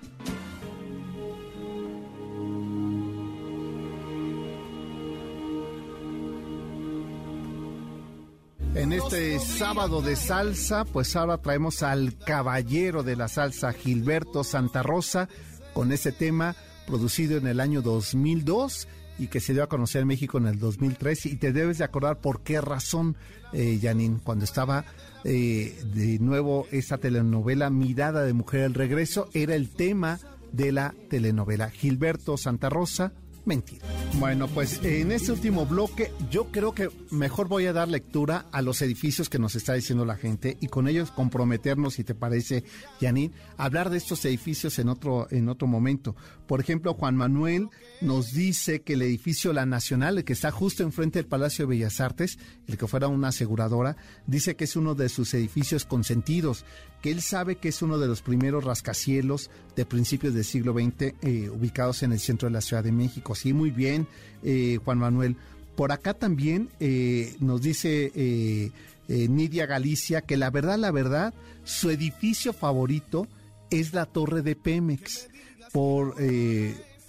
En 8.74 8.92
este 8.92 9.38
sábado 9.40 10.02
de 10.02 10.14
salsa, 10.14 10.84
pues 10.84 11.16
ahora 11.16 11.38
traemos 11.38 11.82
al 11.82 12.16
caballero 12.18 13.02
de 13.02 13.16
la 13.16 13.28
salsa, 13.28 13.72
Gilberto 13.72 14.44
Santa 14.44 14.82
Rosa, 14.82 15.28
con 15.74 15.90
ese 15.90 16.12
tema 16.12 16.54
producido 16.86 17.38
en 17.38 17.46
el 17.46 17.60
año 17.60 17.82
2002 17.82 18.88
y 19.18 19.26
que 19.28 19.40
se 19.40 19.52
dio 19.52 19.62
a 19.62 19.68
conocer 19.68 20.02
en 20.02 20.08
México 20.08 20.38
en 20.38 20.46
el 20.46 20.58
2003 20.58 21.26
y 21.26 21.36
te 21.36 21.52
debes 21.52 21.78
de 21.78 21.84
acordar 21.84 22.20
por 22.20 22.42
qué 22.42 22.60
razón, 22.60 23.16
eh, 23.52 23.78
Janine, 23.82 24.20
cuando 24.22 24.44
estaba 24.44 24.84
eh, 25.24 25.76
de 25.94 26.18
nuevo 26.20 26.66
esta 26.70 26.98
telenovela 26.98 27.70
Mirada 27.70 28.22
de 28.22 28.32
Mujer 28.32 28.60
el 28.60 28.74
Regreso, 28.74 29.28
era 29.34 29.54
el 29.54 29.70
tema 29.70 30.18
de 30.52 30.72
la 30.72 30.94
telenovela. 31.10 31.70
Gilberto 31.70 32.36
Santa 32.36 32.68
Rosa, 32.68 33.12
mentira. 33.48 33.84
Bueno, 34.14 34.46
pues 34.46 34.80
en 34.84 35.10
este 35.10 35.32
último 35.32 35.66
bloque 35.66 36.12
yo 36.30 36.52
creo 36.52 36.74
que 36.74 36.90
mejor 37.10 37.48
voy 37.48 37.66
a 37.66 37.72
dar 37.72 37.88
lectura 37.88 38.46
a 38.52 38.62
los 38.62 38.80
edificios 38.82 39.28
que 39.28 39.38
nos 39.38 39.56
está 39.56 39.74
diciendo 39.74 40.04
la 40.04 40.16
gente 40.16 40.56
y 40.60 40.68
con 40.68 40.86
ellos 40.86 41.10
comprometernos, 41.10 41.94
si 41.94 42.04
te 42.04 42.14
parece, 42.14 42.62
Janine, 43.00 43.32
hablar 43.56 43.90
de 43.90 43.96
estos 43.96 44.24
edificios 44.24 44.78
en 44.78 44.88
otro, 44.88 45.26
en 45.30 45.48
otro 45.48 45.66
momento. 45.66 46.14
Por 46.46 46.60
ejemplo, 46.60 46.94
Juan 46.94 47.16
Manuel 47.16 47.68
nos 48.00 48.32
dice 48.32 48.82
que 48.82 48.92
el 48.92 49.02
edificio 49.02 49.52
La 49.52 49.66
Nacional, 49.66 50.18
el 50.18 50.24
que 50.24 50.32
está 50.32 50.50
justo 50.50 50.82
enfrente 50.82 51.18
del 51.18 51.26
Palacio 51.26 51.66
de 51.66 51.70
Bellas 51.70 52.00
Artes, 52.00 52.38
el 52.66 52.78
que 52.78 52.86
fuera 52.86 53.08
una 53.08 53.28
aseguradora, 53.28 53.96
dice 54.26 54.56
que 54.56 54.64
es 54.64 54.76
uno 54.76 54.94
de 54.94 55.08
sus 55.08 55.32
edificios 55.34 55.84
consentidos, 55.84 56.64
que 57.02 57.10
él 57.10 57.22
sabe 57.22 57.56
que 57.56 57.68
es 57.68 57.82
uno 57.82 57.98
de 57.98 58.08
los 58.08 58.22
primeros 58.22 58.64
rascacielos 58.64 59.50
de 59.76 59.84
principios 59.84 60.34
del 60.34 60.44
siglo 60.44 60.72
XX 60.72 61.14
eh, 61.22 61.50
ubicados 61.50 62.02
en 62.02 62.12
el 62.12 62.20
centro 62.20 62.48
de 62.48 62.54
la 62.54 62.60
Ciudad 62.60 62.82
de 62.82 62.92
México. 62.92 63.34
Sí, 63.34 63.52
muy 63.52 63.70
bien, 63.70 64.06
eh, 64.42 64.78
Juan 64.84 64.98
Manuel. 64.98 65.36
Por 65.76 65.92
acá 65.92 66.14
también 66.14 66.70
eh, 66.80 67.36
nos 67.38 67.62
dice 67.62 68.72
Nidia 69.06 69.66
Galicia 69.66 70.22
que 70.22 70.36
la 70.36 70.50
verdad, 70.50 70.76
la 70.76 70.90
verdad, 70.90 71.34
su 71.62 71.90
edificio 71.90 72.52
favorito 72.52 73.28
es 73.70 73.92
la 73.92 74.06
torre 74.06 74.42
de 74.42 74.56
Pemex 74.56 75.28
por 75.72 76.16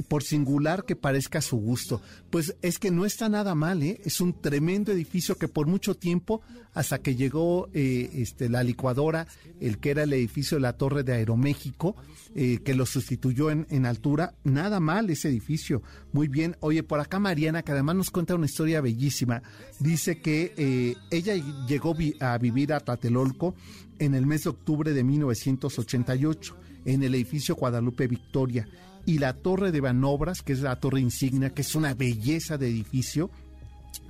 por 0.08 0.24
singular 0.24 0.86
que 0.86 0.96
parezca 0.96 1.40
a 1.40 1.42
su 1.42 1.58
gusto. 1.58 2.02
Pues 2.30 2.56
es 2.62 2.80
que 2.80 2.92
no 2.92 3.06
está 3.06 3.30
nada 3.30 3.56
mal, 3.56 3.84
¿eh? 3.84 4.00
Es 4.06 4.22
un 4.22 4.34
tremendo 4.34 4.92
edificio 4.92 5.38
que 5.38 5.48
por 5.48 5.68
mucho 5.68 5.96
tiempo, 5.96 6.42
hasta 6.74 7.00
que 7.00 7.16
llegó 7.16 7.70
eh, 7.74 8.10
este, 8.14 8.50
la 8.50 8.64
licuadora, 8.64 9.28
el 9.60 9.80
que 9.80 9.92
era 9.92 10.04
el 10.04 10.14
edificio 10.14 10.58
de 10.58 10.62
la 10.62 10.74
Torre 10.74 11.04
de 11.04 11.14
Aeroméxico, 11.14 11.96
eh, 12.36 12.60
que 12.64 12.76
lo 12.76 12.86
sustituyó 12.86 13.50
en, 13.50 13.66
en, 13.70 13.86
altura, 13.86 14.36
nada 14.44 14.80
mal 14.80 15.10
ese 15.10 15.30
edificio. 15.30 15.82
Muy 16.14 16.28
bien. 16.28 16.56
Oye, 16.60 16.84
por 16.84 17.00
acá 17.00 17.20
Mariana, 17.20 17.64
que 17.64 17.72
además 17.72 17.96
nos 17.96 18.12
cuenta 18.12 18.36
una 18.36 18.46
historia 18.46 18.82
bellísima, 18.82 19.42
dice 19.80 20.20
que 20.22 20.54
eh, 20.58 20.96
ella 21.12 21.34
llegó 21.68 21.96
a 22.20 22.38
vivir 22.38 22.74
a 22.74 22.80
Tlatelolco 22.80 23.56
en 23.98 24.16
el 24.16 24.26
mes 24.26 24.44
de 24.44 24.52
octubre 24.52 24.94
de 24.94 25.04
1988 25.04 26.56
en 26.86 27.04
el 27.04 27.16
edificio 27.16 27.56
Guadalupe 27.56 28.08
Victoria 28.08 28.68
y 29.10 29.18
la 29.18 29.34
torre 29.34 29.72
de 29.72 29.82
Banobras, 29.82 30.44
que 30.44 30.54
es 30.54 30.60
la 30.60 30.80
torre 30.80 31.00
insignia, 31.00 31.50
que 31.50 31.64
es 31.64 31.74
una 31.74 31.96
belleza 31.96 32.60
de 32.60 32.68
edificio. 32.68 33.32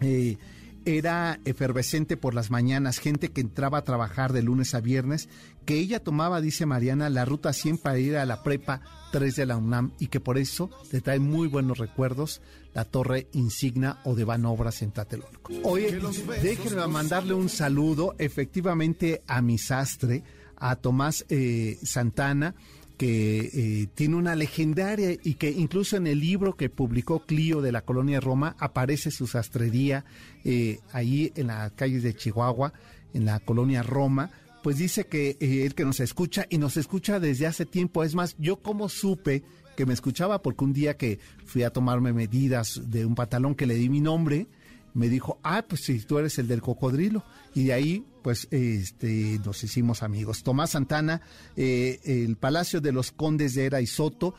Eh, 0.02 0.36
era 0.84 1.40
efervescente 1.46 2.18
por 2.18 2.34
las 2.34 2.52
mañanas, 2.52 3.00
gente 3.00 3.30
que 3.30 3.40
entraba 3.40 3.78
a 3.78 3.84
trabajar 3.86 4.34
de 4.34 4.44
lunes 4.44 4.76
a 4.76 4.82
viernes, 4.82 5.30
que 5.66 5.76
ella 5.76 6.04
tomaba, 6.04 6.42
dice 6.42 6.66
Mariana, 6.66 7.10
la 7.10 7.24
ruta 7.24 7.54
100 7.54 7.78
para 7.78 7.98
ir 7.98 8.18
a 8.18 8.26
la 8.26 8.44
prepa 8.44 8.82
3 9.14 9.38
de 9.38 9.46
la 9.46 9.56
UNAM 9.56 9.94
y 10.00 10.08
que 10.08 10.20
por 10.20 10.38
eso 10.38 10.70
le 10.92 11.00
trae 11.00 11.20
muy 11.20 11.48
buenos 11.48 11.78
recuerdos 11.78 12.42
la 12.74 12.84
torre 12.84 13.30
insignia 13.32 14.00
o 14.04 14.16
de 14.16 14.26
Banobras 14.26 14.82
en 14.82 14.92
Tlatelolco. 14.92 15.54
Oye, 15.64 15.98
déjenme 16.42 16.88
mandarle 16.88 17.36
un 17.36 17.48
saludo 17.48 18.16
efectivamente 18.18 19.24
a 19.28 19.42
mi 19.42 19.58
sastre, 19.58 20.24
a 20.58 20.76
Tomás 20.76 21.26
eh, 21.30 21.78
Santana, 21.84 22.54
que 23.00 23.40
eh, 23.54 23.88
tiene 23.96 24.18
una 24.18 24.36
legendaria 24.36 25.18
y 25.24 25.36
que 25.36 25.50
incluso 25.50 25.96
en 25.96 26.06
el 26.06 26.20
libro 26.20 26.58
que 26.58 26.70
publicó 26.70 27.22
Clio 27.26 27.62
de 27.62 27.72
la 27.72 27.86
colonia 27.86 28.20
Roma 28.20 28.58
aparece 28.60 29.10
su 29.10 29.26
sastrería 29.26 30.04
eh, 30.44 30.80
ahí 30.92 31.32
en 31.38 31.48
las 31.48 31.72
calles 31.72 32.04
de 32.04 32.14
Chihuahua, 32.14 32.74
en 33.14 33.24
la 33.24 33.40
colonia 33.40 33.84
Roma. 33.84 34.32
Pues 34.64 34.80
dice 34.80 35.06
que 35.06 35.38
eh, 35.40 35.66
él 35.66 35.76
que 35.76 35.86
nos 35.86 36.02
escucha 36.02 36.46
y 36.50 36.58
nos 36.58 36.76
escucha 36.76 37.22
desde 37.22 37.48
hace 37.48 37.66
tiempo. 37.66 38.04
Es 38.04 38.16
más, 38.16 38.36
yo 38.38 38.58
como 38.58 38.90
supe 38.90 39.44
que 39.78 39.86
me 39.86 39.94
escuchaba 39.94 40.42
porque 40.42 40.66
un 40.66 40.74
día 40.74 40.98
que 40.98 41.20
fui 41.46 41.64
a 41.64 41.70
tomarme 41.70 42.12
medidas 42.12 42.82
de 42.84 43.06
un 43.06 43.16
pantalón 43.16 43.56
que 43.56 43.66
le 43.66 43.76
di 43.76 43.88
mi 43.88 44.02
nombre, 44.02 44.48
me 44.94 45.08
dijo, 45.08 45.40
ah, 45.42 45.64
pues 45.66 45.86
si 45.86 46.00
tú 46.00 46.18
eres 46.20 46.38
el 46.38 46.50
del 46.50 46.62
cocodrilo. 46.62 47.24
Y 47.56 47.64
de 47.64 47.74
ahí 47.74 48.06
pues 48.22 48.48
este, 48.52 49.40
nos 49.46 49.64
hicimos 49.64 50.04
amigos. 50.04 50.44
Tomás 50.44 50.72
Santana, 50.72 51.22
eh, 51.56 52.00
el 52.04 52.36
Palacio 52.38 52.82
de 52.82 52.92
los 52.92 53.12
Condes 53.12 53.56
de 53.56 53.66
Era 53.66 53.82
y 53.82 53.88
Soto, 53.88 54.36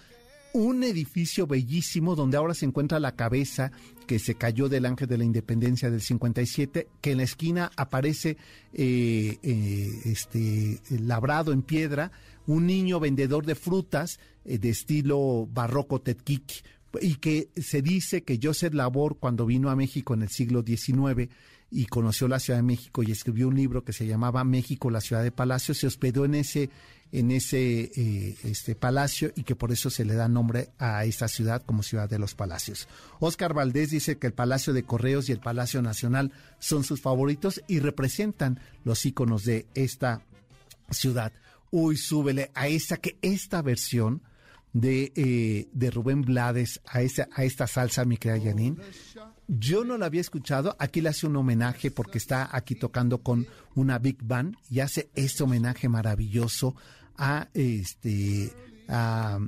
un 0.52 0.82
edificio 0.82 1.46
bellísimo 1.46 2.16
donde 2.16 2.36
ahora 2.36 2.54
se 2.54 2.66
encuentra 2.66 2.98
la 2.98 3.14
cabeza 3.14 3.70
que 4.06 4.18
se 4.18 4.34
cayó 4.34 4.68
del 4.68 4.86
Ángel 4.86 5.06
de 5.06 5.18
la 5.18 5.24
Independencia 5.24 5.90
del 5.90 6.00
57, 6.00 6.88
que 7.00 7.12
en 7.12 7.18
la 7.18 7.22
esquina 7.22 7.70
aparece 7.76 8.36
eh, 8.72 9.38
eh, 9.42 9.90
este, 10.04 10.80
labrado 10.90 11.52
en 11.52 11.62
piedra 11.62 12.10
un 12.46 12.66
niño 12.66 12.98
vendedor 12.98 13.46
de 13.46 13.54
frutas 13.54 14.18
de 14.44 14.68
estilo 14.68 15.46
barroco 15.52 16.00
tetquiqui 16.00 16.62
y 17.00 17.16
que 17.16 17.50
se 17.56 17.82
dice 17.82 18.22
que 18.22 18.40
Joseph 18.42 18.74
Labor 18.74 19.18
cuando 19.18 19.46
vino 19.46 19.70
a 19.70 19.76
México 19.76 20.14
en 20.14 20.22
el 20.22 20.28
siglo 20.28 20.64
XIX 20.66 21.30
y 21.70 21.86
conoció 21.86 22.26
la 22.26 22.40
Ciudad 22.40 22.58
de 22.58 22.64
México 22.64 23.02
y 23.02 23.12
escribió 23.12 23.48
un 23.48 23.54
libro 23.54 23.84
que 23.84 23.92
se 23.92 24.06
llamaba 24.06 24.44
México, 24.44 24.90
la 24.90 25.00
ciudad 25.00 25.22
de 25.22 25.30
palacio, 25.30 25.74
se 25.74 25.86
hospedó 25.86 26.24
en 26.24 26.34
ese, 26.34 26.70
en 27.12 27.30
ese 27.30 27.92
eh, 27.94 28.36
este 28.42 28.74
palacio 28.74 29.32
y 29.36 29.44
que 29.44 29.54
por 29.54 29.70
eso 29.70 29.88
se 29.88 30.04
le 30.04 30.14
da 30.14 30.28
nombre 30.28 30.70
a 30.78 31.04
esta 31.04 31.28
ciudad 31.28 31.62
como 31.64 31.82
ciudad 31.82 32.08
de 32.08 32.18
los 32.18 32.34
palacios. 32.34 32.88
Oscar 33.20 33.54
Valdés 33.54 33.90
dice 33.90 34.18
que 34.18 34.26
el 34.26 34.32
Palacio 34.32 34.72
de 34.72 34.82
Correos 34.82 35.28
y 35.28 35.32
el 35.32 35.40
Palacio 35.40 35.80
Nacional 35.80 36.32
son 36.58 36.82
sus 36.82 37.00
favoritos 37.00 37.62
y 37.68 37.78
representan 37.78 38.60
los 38.84 39.06
íconos 39.06 39.44
de 39.44 39.66
esta 39.74 40.22
ciudad. 40.90 41.32
Uy, 41.70 41.96
súbele 41.96 42.50
a 42.54 42.66
esta 42.66 42.96
que 42.96 43.16
esta 43.22 43.62
versión 43.62 44.22
de, 44.72 45.12
eh, 45.16 45.68
de 45.72 45.90
Rubén 45.90 46.22
Blades 46.22 46.80
a, 46.86 47.02
esa, 47.02 47.28
a 47.32 47.44
esta 47.44 47.66
salsa, 47.66 48.04
mi 48.04 48.16
querida 48.16 48.50
Janine, 48.50 48.76
yo 49.58 49.84
no 49.84 49.98
la 49.98 50.06
había 50.06 50.20
escuchado. 50.20 50.76
Aquí 50.78 51.00
le 51.00 51.08
hace 51.08 51.26
un 51.26 51.36
homenaje 51.36 51.90
porque 51.90 52.18
está 52.18 52.48
aquí 52.52 52.74
tocando 52.74 53.18
con 53.18 53.46
una 53.74 53.98
big 53.98 54.22
band 54.22 54.56
y 54.70 54.80
hace 54.80 55.10
este 55.14 55.42
homenaje 55.42 55.88
maravilloso 55.88 56.76
a 57.16 57.48
este 57.52 58.52
a, 58.88 59.38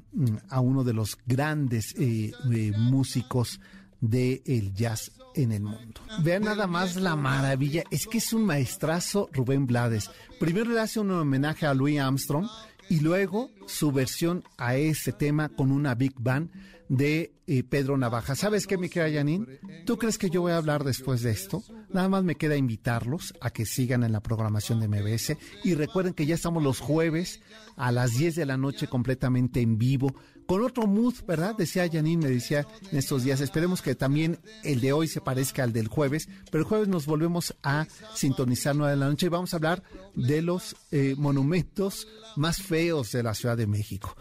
uno 0.61 0.85
de 0.85 0.93
los 0.93 1.19
grandes 1.27 1.95
eh, 1.99 2.33
eh, 2.53 2.73
músicos 2.77 3.61
del 4.01 4.43
el 4.47 4.75
jazz 4.75 5.13
en 5.35 5.53
el 5.53 5.63
mundo. 5.63 6.01
Vean 6.23 6.43
nada 6.43 6.67
más 6.67 6.97
la 6.97 7.17
maravilla. 7.17 7.85
Es 7.91 8.07
que 8.07 8.19
es 8.19 8.33
un 8.33 8.45
maestrazo 8.45 9.29
Rubén 9.33 9.67
Blades. 9.67 10.11
Primero 10.39 10.71
le 10.71 10.81
hace 10.81 11.01
un 11.01 11.11
homenaje 11.11 11.67
a 11.67 11.75
Louis 11.75 11.99
Armstrong 11.99 12.47
y 12.89 13.01
luego 13.01 13.51
su 13.67 13.93
versión 13.93 14.45
a 14.59 14.77
ese 14.77 15.13
tema 15.13 15.49
con 15.49 15.73
una 15.73 15.95
big 15.95 16.15
band 16.19 16.51
de 16.89 17.35
eh, 17.47 17.63
Pedro 17.65 17.97
Navaja. 17.97 18.35
¿Sabes 18.35 18.67
qué, 18.67 18.79
mi 18.79 18.89
querida 18.89 19.19
Janine? 19.19 19.59
¿Tú 19.85 19.99
crees 19.99 20.19
que 20.19 20.31
yo 20.31 20.43
voy 20.43 20.53
a 20.53 20.57
hablar 20.57 20.85
después 20.85 21.23
de 21.23 21.31
esto? 21.31 21.63
Nada 21.91 22.09
más 22.09 22.25
me 22.25 22.37
queda 22.37 22.57
invitarlos 22.57 23.35
a 23.41 23.51
que 23.51 23.67
sigan 23.67 24.05
en 24.05 24.13
la 24.13 24.21
programación 24.21 24.81
de 24.81 24.89
MBS 24.89 25.37
y 25.65 25.75
recuerden 25.75 26.15
que 26.15 26.27
ya 26.27 26.35
estamos 26.35 26.63
los 26.63 26.81
jueves 26.81 27.41
a 27.77 27.93
las 27.93 28.13
10 28.13 28.37
de 28.37 28.47
la 28.47 28.57
noche 28.57 28.89
completamente 28.89 29.61
en 29.61 29.79
vivo 29.79 30.15
con 30.47 30.63
otro 30.63 30.87
mood, 30.87 31.15
¿verdad? 31.27 31.55
Decía 31.57 31.89
Janine, 31.91 32.27
me 32.27 32.31
decía 32.31 32.67
en 32.91 32.99
estos 32.99 33.25
días, 33.25 33.41
esperemos 33.41 33.81
que 33.81 33.95
también 33.95 34.39
el 34.65 34.81
de 34.81 34.93
hoy 34.93 35.09
se 35.09 35.21
parezca 35.21 35.63
al 35.63 35.73
del 35.73 35.89
jueves, 35.89 36.29
pero 36.51 36.63
el 36.63 36.69
jueves 36.69 36.89
nos 36.89 37.07
volvemos 37.07 37.55
a 37.63 37.87
sintonizar 38.15 38.77
9 38.77 38.93
de 38.93 38.97
la 38.99 39.09
noche 39.09 39.27
y 39.27 39.31
vamos 39.31 39.55
a 39.55 39.57
hablar 39.57 39.83
de 40.15 40.43
los 40.43 40.77
eh, 40.91 41.15
monumentos 41.17 42.09
más 42.37 42.61
feos 42.61 43.13
de 43.13 43.23
la 43.23 43.35
Ciudad 43.35 43.57
de 43.57 43.67
México 43.67 44.17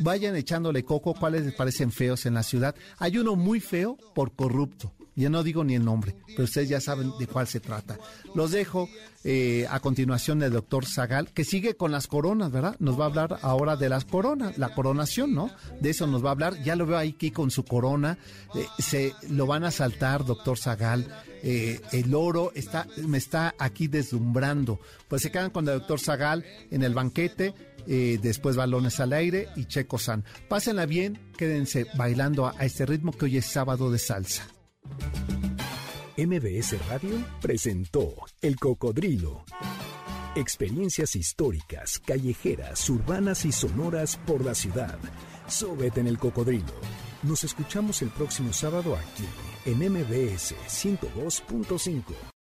vayan 0.00 0.36
echándole 0.36 0.84
coco 0.84 1.14
cuáles 1.14 1.44
les 1.44 1.54
parecen 1.54 1.92
feos 1.92 2.26
en 2.26 2.34
la 2.34 2.42
ciudad. 2.42 2.74
Hay 2.98 3.18
uno 3.18 3.36
muy 3.36 3.60
feo 3.60 3.96
por 4.14 4.32
corrupto. 4.32 4.92
Ya 5.14 5.28
no 5.28 5.42
digo 5.42 5.62
ni 5.62 5.74
el 5.74 5.84
nombre, 5.84 6.16
pero 6.28 6.44
ustedes 6.44 6.70
ya 6.70 6.80
saben 6.80 7.12
de 7.18 7.26
cuál 7.26 7.46
se 7.46 7.60
trata. 7.60 7.98
Los 8.34 8.50
dejo 8.50 8.88
eh, 9.24 9.66
a 9.68 9.78
continuación 9.80 10.38
del 10.38 10.52
doctor 10.52 10.86
Zagal, 10.86 11.28
que 11.32 11.44
sigue 11.44 11.76
con 11.76 11.92
las 11.92 12.06
coronas, 12.06 12.50
¿verdad? 12.50 12.76
Nos 12.78 12.98
va 12.98 13.04
a 13.04 13.08
hablar 13.08 13.38
ahora 13.42 13.76
de 13.76 13.90
las 13.90 14.06
coronas, 14.06 14.56
la 14.56 14.74
coronación, 14.74 15.34
¿no? 15.34 15.50
De 15.80 15.90
eso 15.90 16.06
nos 16.06 16.24
va 16.24 16.30
a 16.30 16.32
hablar. 16.32 16.62
Ya 16.62 16.76
lo 16.76 16.86
veo 16.86 16.96
aquí 16.96 17.30
con 17.30 17.50
su 17.50 17.64
corona. 17.64 18.16
Eh, 18.54 18.66
se 18.78 19.12
lo 19.28 19.46
van 19.46 19.64
a 19.64 19.70
saltar, 19.70 20.24
doctor 20.24 20.58
Zagal. 20.58 21.06
Eh, 21.42 21.80
el 21.92 22.14
oro 22.14 22.52
está, 22.54 22.86
me 23.06 23.18
está 23.18 23.54
aquí 23.58 23.88
deslumbrando. 23.88 24.80
Pues 25.08 25.22
se 25.22 25.30
quedan 25.30 25.50
con 25.50 25.68
el 25.68 25.78
doctor 25.80 26.00
Zagal 26.00 26.44
en 26.70 26.82
el 26.84 26.94
banquete 26.94 27.54
después 27.86 28.56
balones 28.56 29.00
al 29.00 29.12
aire 29.12 29.48
y 29.56 29.66
Checo 29.66 29.98
San. 29.98 30.24
Pásenla 30.48 30.86
bien, 30.86 31.32
quédense 31.36 31.86
bailando 31.96 32.46
a, 32.46 32.54
a 32.58 32.64
este 32.64 32.86
ritmo 32.86 33.12
que 33.12 33.26
hoy 33.26 33.36
es 33.38 33.46
sábado 33.46 33.90
de 33.90 33.98
salsa. 33.98 34.46
MBS 36.16 36.86
Radio 36.88 37.24
presentó 37.40 38.14
El 38.42 38.56
Cocodrilo. 38.56 39.44
Experiencias 40.34 41.16
históricas, 41.16 41.98
callejeras, 41.98 42.88
urbanas 42.90 43.44
y 43.44 43.52
sonoras 43.52 44.18
por 44.18 44.44
la 44.44 44.54
ciudad. 44.54 44.98
Sóbete 45.46 46.00
en 46.00 46.06
El 46.06 46.18
Cocodrilo. 46.18 46.72
Nos 47.22 47.44
escuchamos 47.44 48.02
el 48.02 48.10
próximo 48.10 48.52
sábado 48.52 48.96
aquí 48.96 49.26
en 49.64 49.78
MBS 49.78 50.54
102.5. 50.68 52.32